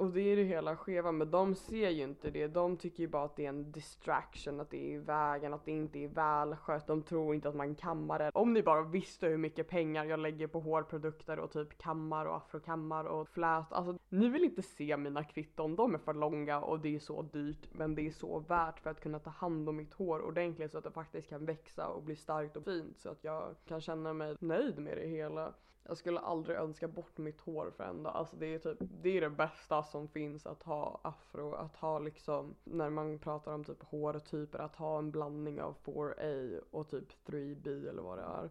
Och 0.00 0.10
det 0.10 0.20
är 0.20 0.36
det 0.36 0.44
hela 0.44 0.76
skeva, 0.76 1.12
men 1.12 1.30
de 1.30 1.54
ser 1.54 1.90
ju 1.90 2.02
inte 2.02 2.30
det. 2.30 2.46
De 2.46 2.76
tycker 2.76 3.02
ju 3.02 3.08
bara 3.08 3.24
att 3.24 3.36
det 3.36 3.44
är 3.44 3.48
en 3.48 3.72
distraction, 3.72 4.60
att 4.60 4.70
det 4.70 4.76
är 4.76 4.94
i 4.94 4.98
vägen, 4.98 5.54
att 5.54 5.64
det 5.64 5.70
inte 5.70 5.98
är 5.98 6.08
välskött. 6.08 6.86
De 6.86 7.02
tror 7.02 7.34
inte 7.34 7.48
att 7.48 7.54
man 7.54 7.74
kammar 7.74 8.18
det. 8.18 8.30
Om 8.34 8.52
ni 8.52 8.62
bara 8.62 8.82
visste 8.82 9.26
hur 9.26 9.36
mycket 9.36 9.68
pengar 9.68 10.04
jag 10.04 10.20
lägger 10.20 10.46
på 10.46 10.60
hårprodukter 10.60 11.38
och 11.38 11.50
typ 11.50 11.78
kammar 11.78 12.26
och 12.26 12.36
afrokammar 12.36 13.04
och 13.04 13.28
flät. 13.28 13.72
Alltså, 13.72 13.98
ni 14.08 14.28
vill 14.28 14.44
inte 14.44 14.62
se 14.62 14.96
mina 14.96 15.24
kvitton. 15.24 15.76
De 15.76 15.94
är 15.94 15.98
för 15.98 16.14
långa 16.14 16.60
och 16.60 16.80
det 16.80 16.94
är 16.94 16.98
så 16.98 17.22
dyrt, 17.22 17.68
men 17.72 17.94
det 17.94 18.06
är 18.06 18.10
så 18.10 18.38
värt 18.38 18.80
för 18.80 18.90
att 18.90 19.00
kunna 19.00 19.18
ta 19.18 19.30
hand 19.30 19.68
om 19.68 19.76
mitt 19.76 19.94
hår 19.94 20.22
ordentligt 20.22 20.72
så 20.72 20.78
att 20.78 20.84
det 20.84 20.90
faktiskt 20.90 21.28
kan 21.28 21.44
växa 21.44 21.88
och 21.88 22.02
bli 22.02 22.16
starkt 22.16 22.56
och 22.56 22.64
fint 22.64 22.98
så 22.98 23.08
att 23.08 23.24
jag 23.24 23.54
kan 23.66 23.80
känna 23.80 24.12
mig 24.12 24.36
nöjd 24.40 24.78
med 24.78 24.96
det 24.96 25.08
hela. 25.08 25.54
Jag 25.82 25.96
skulle 25.96 26.20
aldrig 26.20 26.56
önska 26.56 26.88
bort 26.88 27.18
mitt 27.18 27.40
hår 27.40 27.70
för 27.76 27.84
en 27.84 28.02
dag. 28.02 28.16
Alltså 28.16 28.36
det 28.36 28.54
är 28.54 28.58
typ, 28.58 28.78
det 28.80 29.16
är 29.16 29.20
det 29.20 29.30
bästa 29.30 29.82
som 29.82 30.08
finns 30.08 30.46
att 30.46 30.62
ha 30.62 31.00
afro, 31.02 31.52
att 31.54 31.76
ha 31.76 31.98
liksom 31.98 32.54
när 32.64 32.90
man 32.90 33.18
pratar 33.18 33.52
om 33.52 33.64
typ 33.64 33.82
hårtyper, 33.82 34.58
att 34.58 34.76
ha 34.76 34.98
en 34.98 35.10
blandning 35.10 35.62
av 35.62 35.76
4A 35.84 36.60
och 36.70 36.88
typ 36.88 37.26
3B 37.26 37.88
eller 37.88 38.02
vad 38.02 38.18
det 38.18 38.24
är. 38.24 38.50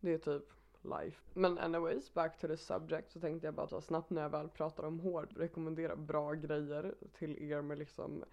Det 0.00 0.12
är 0.12 0.18
typ 0.18 0.52
life. 0.82 1.22
Men 1.34 1.58
anyways, 1.58 2.14
back 2.14 2.40
to 2.40 2.46
the 2.46 2.56
subject 2.56 3.10
så 3.10 3.20
tänkte 3.20 3.46
jag 3.46 3.54
bara 3.54 3.66
ta 3.66 3.80
snabbt 3.80 4.10
när 4.10 4.22
jag 4.22 4.30
väl 4.30 4.48
pratar 4.48 4.84
om 4.84 5.00
hår, 5.00 5.28
rekommendera 5.36 5.96
bra 5.96 6.32
grejer 6.32 6.94
till 7.12 7.42
er 7.52 7.62
med 7.62 7.78
liksom 7.78 8.24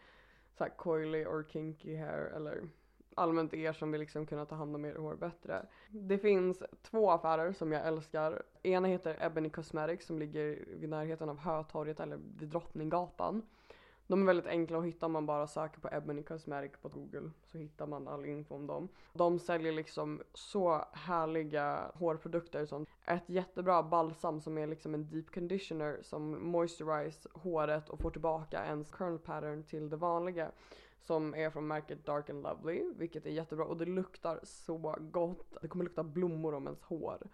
såhär 0.57 0.77
coily 0.77 1.25
or 1.25 1.45
kinky 1.49 1.95
hair 1.95 2.31
eller 2.35 2.69
allmänt 3.15 3.53
er 3.53 3.73
som 3.73 3.91
vill 3.91 4.01
liksom 4.01 4.25
kunna 4.25 4.45
ta 4.45 4.55
hand 4.55 4.75
om 4.75 4.85
er 4.85 4.95
hår 4.95 5.15
bättre. 5.15 5.65
Det 5.89 6.17
finns 6.17 6.63
två 6.81 7.11
affärer 7.11 7.53
som 7.53 7.71
jag 7.71 7.87
älskar. 7.87 8.43
Ena 8.63 8.87
heter 8.87 9.17
Ebony 9.25 9.49
Cosmetics 9.49 10.05
som 10.05 10.19
ligger 10.19 10.65
vid 10.67 10.89
närheten 10.89 11.29
av 11.29 11.37
Hötorget 11.37 11.99
eller 11.99 12.19
vid 12.39 12.49
Drottninggatan. 12.49 13.41
De 14.09 14.21
är 14.21 14.25
väldigt 14.25 14.47
enkla 14.47 14.77
att 14.77 14.85
hitta 14.85 15.05
om 15.05 15.11
man 15.11 15.25
bara 15.25 15.47
söker 15.47 15.79
på 15.79 15.89
Ebony 15.91 16.23
Cosmetics 16.23 16.79
på 16.79 16.89
google 16.89 17.31
så 17.43 17.57
hittar 17.57 17.87
man 17.87 18.07
all 18.07 18.25
info 18.25 18.55
om 18.55 18.67
dem. 18.67 18.89
De 19.13 19.39
säljer 19.39 19.71
liksom 19.71 20.21
så 20.33 20.85
härliga 20.93 21.91
hårprodukter 21.93 22.65
som 22.65 22.85
ett 23.05 23.29
jättebra 23.29 23.83
balsam 23.83 24.41
som 24.41 24.57
är 24.57 24.67
liksom 24.67 24.93
en 24.93 25.09
deep 25.09 25.33
conditioner 25.33 25.99
som 26.01 26.51
moisturize 26.51 27.29
håret 27.33 27.89
och 27.89 27.99
får 27.99 28.11
tillbaka 28.11 28.65
ens 28.65 28.91
curl 28.91 29.17
pattern 29.17 29.63
till 29.63 29.89
det 29.89 29.97
vanliga 29.97 30.51
som 30.99 31.35
är 31.35 31.49
från 31.49 31.67
märket 31.67 32.05
Dark 32.05 32.29
and 32.29 32.43
Lovely 32.43 32.83
vilket 32.95 33.25
är 33.25 33.29
jättebra 33.29 33.65
och 33.65 33.77
det 33.77 33.85
luktar 33.85 34.39
så 34.43 34.77
gott. 34.99 35.57
Det 35.61 35.67
kommer 35.67 35.85
lukta 35.85 36.03
blommor 36.03 36.53
om 36.53 36.65
ens 36.65 36.81
hår. 36.81 37.27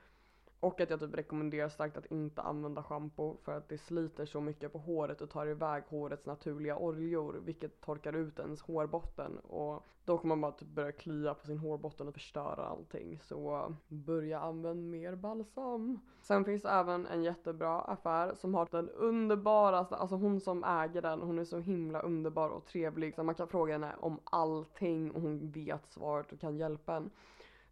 Och 0.65 0.81
att 0.81 0.89
jag 0.89 0.99
typ 0.99 1.15
rekommenderar 1.15 1.69
starkt 1.69 1.97
att 1.97 2.05
inte 2.05 2.41
använda 2.41 2.83
schampo 2.83 3.37
för 3.43 3.57
att 3.57 3.69
det 3.69 3.77
sliter 3.77 4.25
så 4.25 4.41
mycket 4.41 4.71
på 4.71 4.77
håret 4.77 5.21
och 5.21 5.29
tar 5.29 5.47
iväg 5.47 5.83
hårets 5.87 6.25
naturliga 6.25 6.77
oljor 6.77 7.41
vilket 7.45 7.81
torkar 7.81 8.13
ut 8.13 8.39
ens 8.39 8.61
hårbotten 8.61 9.39
och 9.39 9.83
då 10.05 10.17
kommer 10.17 10.35
man 10.35 10.41
bara 10.41 10.51
typ 10.51 10.67
börja 10.67 10.91
klia 10.91 11.33
på 11.33 11.45
sin 11.45 11.57
hårbotten 11.57 12.07
och 12.07 12.13
förstöra 12.13 12.65
allting 12.65 13.19
så 13.23 13.73
börja 13.87 14.39
använda 14.39 14.73
mer 14.73 15.15
balsam. 15.15 15.99
Sen 16.21 16.45
finns 16.45 16.61
det 16.61 16.69
även 16.69 17.05
en 17.07 17.23
jättebra 17.23 17.81
affär 17.81 18.33
som 18.35 18.55
har 18.55 18.67
den 18.71 18.89
underbaraste, 18.89 19.95
alltså 19.95 20.15
hon 20.15 20.39
som 20.39 20.63
äger 20.63 21.01
den 21.01 21.21
hon 21.21 21.39
är 21.39 21.45
så 21.45 21.59
himla 21.59 21.99
underbar 21.99 22.49
och 22.49 22.65
trevlig 22.65 23.15
så 23.15 23.23
man 23.23 23.35
kan 23.35 23.47
fråga 23.47 23.73
henne 23.73 23.95
om 23.99 24.19
allting 24.23 25.11
och 25.11 25.21
hon 25.21 25.51
vet 25.51 25.87
svaret 25.87 26.31
och 26.31 26.39
kan 26.39 26.57
hjälpa 26.57 26.95
en. 26.95 27.09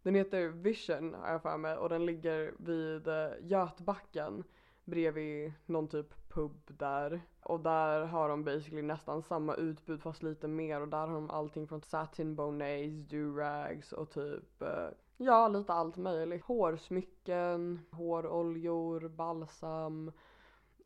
Den 0.04 0.14
heter 0.14 0.48
Vision 0.48 1.14
har 1.14 1.32
jag 1.32 1.42
för 1.42 1.56
mig 1.56 1.76
och 1.76 1.88
den 1.88 2.06
ligger 2.06 2.54
vid 2.58 3.08
eh, 3.08 3.30
Götbacken 3.40 4.44
bredvid 4.84 5.52
någon 5.66 5.88
typ 5.88 6.28
pub 6.28 6.60
där. 6.66 7.20
Och 7.42 7.60
där 7.60 8.04
har 8.04 8.28
de 8.28 8.44
basically 8.44 8.82
nästan 8.82 9.22
samma 9.22 9.54
utbud 9.54 10.02
fast 10.02 10.22
lite 10.22 10.48
mer 10.48 10.80
och 10.80 10.88
där 10.88 11.06
har 11.06 11.14
de 11.14 11.30
allting 11.30 11.68
från 11.68 11.80
satin 11.80 12.34
bonnets, 12.34 13.10
durags 13.10 13.92
och 13.92 14.10
typ 14.10 14.62
eh, 14.62 14.88
ja 15.16 15.48
lite 15.48 15.72
allt 15.72 15.96
möjligt. 15.96 16.44
Hårsmycken, 16.44 17.80
håroljor, 17.90 19.08
balsam, 19.08 20.12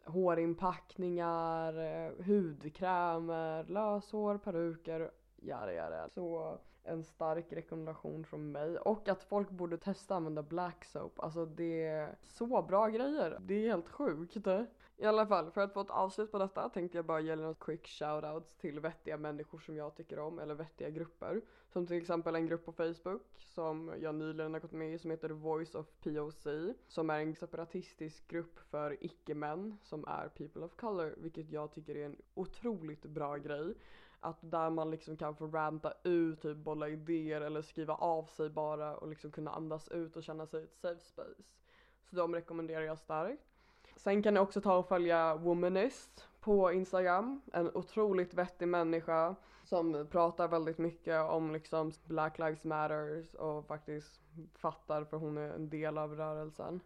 hårinpackningar, 0.05 1.79
eh, 1.79 2.25
hudkrämer, 2.27 3.65
löshår, 3.65 4.39
peruker, 4.39 5.11
jada 5.37 5.73
jada. 5.73 6.09
Så 6.09 6.59
en 6.89 7.05
stark 7.05 7.53
rekommendation 7.53 8.25
från 8.25 8.53
mig 8.53 8.79
och 8.79 9.09
att 9.09 9.23
folk 9.23 9.51
borde 9.51 9.79
testa 9.79 10.15
använda 10.15 10.43
black 10.43 10.85
soap. 10.85 11.21
Alltså 11.21 11.47
det 11.47 11.87
är 11.87 12.17
så 12.23 12.63
bra 12.63 12.89
grejer. 12.89 13.39
Det 13.41 13.55
är 13.55 13.69
helt 13.69 13.89
sjukt. 13.89 14.37
I 15.01 15.05
alla 15.05 15.27
fall, 15.27 15.51
för 15.51 15.61
att 15.61 15.73
få 15.73 15.81
ett 15.81 15.91
avslut 15.91 16.33
på 16.33 16.39
detta 16.39 16.69
tänkte 16.69 16.99
jag 16.99 17.05
bara 17.05 17.21
ge 17.21 17.37
några 17.37 17.55
quick 17.55 17.87
shoutouts 17.87 18.57
till 18.57 18.81
vettiga 18.81 19.17
människor 19.17 19.59
som 19.59 19.77
jag 19.77 19.95
tycker 19.95 20.19
om 20.19 20.39
eller 20.39 20.55
vettiga 20.55 20.91
grupper. 20.91 21.41
Som 21.73 21.87
till 21.87 21.97
exempel 21.97 22.35
en 22.35 22.47
grupp 22.47 22.65
på 22.65 22.73
Facebook 22.73 23.23
som 23.39 23.93
jag 24.01 24.15
nyligen 24.15 24.53
har 24.53 24.61
gått 24.61 24.73
med 24.73 24.95
i 24.95 24.99
som 24.99 25.11
heter 25.11 25.31
Voice 25.31 25.75
of 25.75 25.87
POC. 26.03 26.47
Som 26.89 27.11
är 27.11 27.21
en 27.21 27.35
separatistisk 27.35 28.29
grupp 28.29 28.59
för 28.59 29.05
icke-män 29.05 29.79
som 29.83 30.05
är 30.09 30.29
people 30.29 30.65
of 30.65 30.77
color, 30.77 31.15
vilket 31.19 31.51
jag 31.51 31.73
tycker 31.73 31.97
är 31.97 32.07
en 32.07 32.17
otroligt 32.35 33.03
bra 33.03 33.37
grej. 33.37 33.75
Att 34.21 34.39
där 34.41 34.71
man 34.71 34.91
liksom 34.91 35.17
kan 35.17 35.37
få 35.37 35.47
ranta 35.47 35.93
ut, 36.03 36.43
typ 36.43 36.57
bolla 36.57 36.89
idéer 36.89 37.41
eller 37.41 37.63
skriva 37.63 37.95
av 37.95 38.25
sig 38.25 38.49
bara 38.51 38.97
och 38.97 39.09
liksom 39.09 39.31
kunna 39.31 39.51
andas 39.51 39.89
ut 39.89 40.17
och 40.17 40.23
känna 40.23 40.47
sig 40.47 40.61
i 40.61 40.65
ett 40.65 40.75
safe 40.75 41.05
space. 41.05 41.43
Så 42.11 42.17
de 42.17 42.35
rekommenderar 42.35 42.83
jag 42.83 42.99
starkt. 42.99 43.43
Sen 43.97 44.23
kan 44.23 44.35
ni 44.35 44.41
också 44.41 44.61
ta 44.61 44.77
och 44.77 44.89
följa 44.89 45.35
Womanist 45.35 46.29
på 46.41 46.73
Instagram. 46.73 47.41
En 47.53 47.71
otroligt 47.77 48.35
vettig 48.35 48.69
människa 48.69 49.35
som 49.65 50.07
pratar 50.11 50.49
väldigt 50.49 50.79
mycket 50.79 51.31
om 51.31 51.53
liksom 51.53 51.93
Black 52.05 52.39
Lives 52.39 52.65
Matters 52.65 53.35
och 53.35 53.67
faktiskt 53.67 54.21
fattar 54.55 55.05
för 55.05 55.17
hon 55.17 55.39
är 55.39 55.51
en 55.51 55.69
del 55.69 55.99
av 55.99 56.17
rörelsen. 56.17 56.81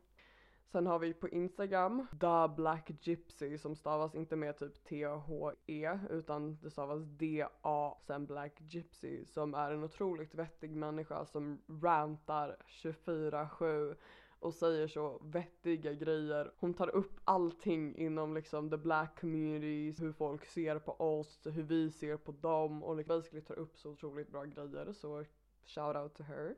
Sen 0.73 0.87
har 0.87 0.99
vi 0.99 1.15
på 1.15 1.29
Instagram 1.29 2.07
The 2.21 2.55
Black 2.57 2.91
Gypsy 3.01 3.59
som 3.59 3.77
stavas 3.77 4.15
inte 4.15 4.37
med 4.37 4.59
typ 4.59 4.85
T-H-E 4.85 5.99
utan 6.11 6.59
det 6.63 6.71
stavas 6.71 7.03
D-A 7.05 7.99
sen 8.07 8.27
Black 8.27 8.61
Gypsy 8.61 9.25
som 9.25 9.55
är 9.55 9.71
en 9.71 9.85
otroligt 9.85 10.35
vettig 10.35 10.71
människa 10.71 11.27
som 11.27 11.63
rantar 11.83 12.57
24-7 12.69 13.97
och 14.39 14.55
säger 14.55 14.89
så 14.89 15.19
vettiga 15.23 15.93
grejer. 15.93 16.53
Hon 16.57 16.75
tar 16.75 16.89
upp 16.89 17.21
allting 17.25 17.97
inom 17.97 18.35
liksom 18.35 18.71
the 18.71 18.77
black 18.77 19.21
community, 19.21 19.95
hur 19.99 20.13
folk 20.13 20.45
ser 20.45 20.79
på 20.79 20.93
oss, 20.93 21.47
hur 21.47 21.63
vi 21.63 21.91
ser 21.91 22.17
på 22.17 22.33
dem 22.33 22.83
och 22.83 22.97
liksom 22.97 23.17
basically 23.17 23.45
tar 23.45 23.59
upp 23.59 23.79
så 23.79 23.91
otroligt 23.91 24.31
bra 24.31 24.45
grejer 24.45 24.93
så 24.93 25.25
shout 25.65 25.97
out 25.97 26.15
to 26.15 26.23
her. 26.23 26.55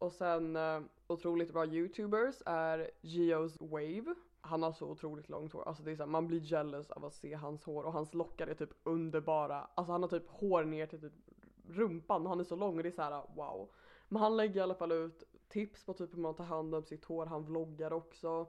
Och 0.00 0.12
sen 0.12 0.56
uh, 0.56 0.82
otroligt 1.06 1.52
bra 1.52 1.66
youtubers 1.66 2.42
är 2.46 2.90
Geos 3.00 3.60
Wave. 3.60 4.14
Han 4.40 4.62
har 4.62 4.72
så 4.72 4.86
otroligt 4.86 5.28
långt 5.28 5.52
hår, 5.52 5.68
alltså 5.68 5.82
det 5.82 5.90
är 5.90 5.96
så 5.96 6.02
här, 6.02 6.10
man 6.10 6.26
blir 6.26 6.40
jealous 6.40 6.90
av 6.90 7.04
att 7.04 7.14
se 7.14 7.34
hans 7.34 7.64
hår 7.64 7.84
och 7.84 7.92
hans 7.92 8.14
lockar 8.14 8.46
är 8.46 8.54
typ 8.54 8.70
underbara. 8.82 9.68
Alltså 9.74 9.92
han 9.92 10.02
har 10.02 10.08
typ 10.08 10.28
hår 10.28 10.64
ner 10.64 10.86
till 10.86 11.00
typ 11.00 11.12
rumpan, 11.68 12.26
han 12.26 12.40
är 12.40 12.44
så 12.44 12.56
lång 12.56 12.76
och 12.76 12.82
det 12.82 12.88
är 12.88 12.90
så 12.90 13.02
här 13.02 13.22
wow. 13.34 13.70
Men 14.08 14.22
han 14.22 14.36
lägger 14.36 14.56
i 14.56 14.60
alla 14.60 14.74
fall 14.74 14.92
ut 14.92 15.24
tips 15.48 15.84
på 15.84 15.94
typ 15.94 16.14
hur 16.14 16.20
man 16.20 16.34
tar 16.34 16.44
hand 16.44 16.74
om 16.74 16.82
sitt 16.82 17.04
hår, 17.04 17.26
han 17.26 17.44
vloggar 17.44 17.92
också. 17.92 18.46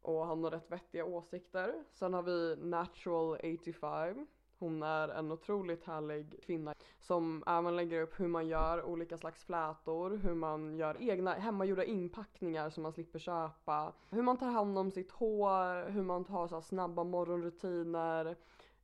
Och 0.00 0.26
han 0.26 0.44
har 0.44 0.50
rätt 0.50 0.70
vettiga 0.70 1.04
åsikter. 1.04 1.84
Sen 1.92 2.14
har 2.14 2.22
vi 2.22 2.56
Natural 2.56 3.38
85 3.62 4.26
hon 4.58 4.82
är 4.82 5.08
en 5.08 5.32
otroligt 5.32 5.84
härlig 5.84 6.42
kvinna 6.42 6.74
som 7.00 7.44
även 7.46 7.76
lägger 7.76 8.02
upp 8.02 8.20
hur 8.20 8.28
man 8.28 8.46
gör 8.46 8.82
olika 8.82 9.18
slags 9.18 9.44
flätor, 9.44 10.16
hur 10.16 10.34
man 10.34 10.76
gör 10.76 10.96
egna 11.02 11.34
hemmagjorda 11.34 11.84
inpackningar 11.84 12.70
som 12.70 12.82
man 12.82 12.92
slipper 12.92 13.18
köpa, 13.18 13.92
hur 14.10 14.22
man 14.22 14.36
tar 14.36 14.50
hand 14.50 14.78
om 14.78 14.90
sitt 14.90 15.10
hår, 15.10 15.90
hur 15.90 16.02
man 16.02 16.24
tar 16.24 16.48
så 16.48 16.60
snabba 16.60 17.04
morgonrutiner, 17.04 18.36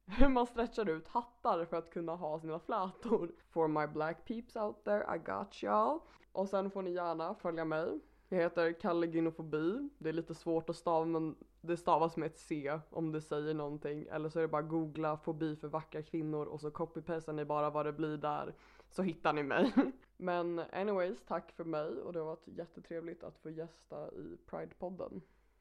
hur 0.07 0.29
man 0.29 0.47
stretchar 0.47 0.89
ut 0.89 1.09
hattar 1.09 1.65
för 1.65 1.77
att 1.77 1.91
kunna 1.91 2.15
ha 2.15 2.41
sina 2.41 2.59
flätor. 2.59 3.33
For 3.51 3.69
my 3.69 3.87
black 3.87 4.25
peeps 4.25 4.57
out 4.57 4.85
there, 4.85 5.17
I 5.17 5.19
got 5.19 5.63
y'all. 5.63 6.01
Och 6.33 6.49
sen 6.49 6.71
får 6.71 6.83
ni 6.83 6.91
gärna 6.91 7.35
följa 7.35 7.65
mig 7.65 8.01
jag 8.29 8.39
heter 8.39 8.73
Kalle 8.73 9.07
Gynofobi. 9.07 9.89
Det 9.99 10.09
är 10.09 10.13
lite 10.13 10.35
svårt 10.35 10.71
att 10.71 10.77
stava 10.77 11.07
men 11.07 11.37
det 11.61 11.77
stavas 11.77 12.17
med 12.17 12.27
ett 12.27 12.39
C 12.39 12.79
om 12.91 13.13
det 13.13 13.21
säger 13.21 13.55
någonting. 13.55 14.07
Eller 14.11 14.29
så 14.29 14.39
är 14.39 14.43
det 14.43 14.49
bara 14.49 14.63
googla 14.63 15.17
fobi 15.17 15.57
för 15.57 15.69
vackra 15.69 16.03
kvinnor 16.03 16.47
och 16.47 16.61
så 16.61 16.71
copypastar 16.71 17.33
ni 17.33 17.45
bara 17.45 17.71
vad 17.71 17.87
det 17.87 17.93
blir 17.93 18.17
där. 18.17 18.55
Så 18.89 19.03
hittar 19.03 19.33
ni 19.33 19.43
mig. 19.43 19.73
Men 20.17 20.59
anyways, 20.59 21.25
tack 21.27 21.53
för 21.53 21.65
mig 21.65 21.89
och 21.89 22.13
det 22.13 22.19
har 22.19 22.27
varit 22.27 22.49
jättetrevligt 22.49 23.25
att 23.25 23.39
få 23.39 23.51
gästa 23.51 24.13
i 24.13 24.39
Pride-podden. 24.51 25.21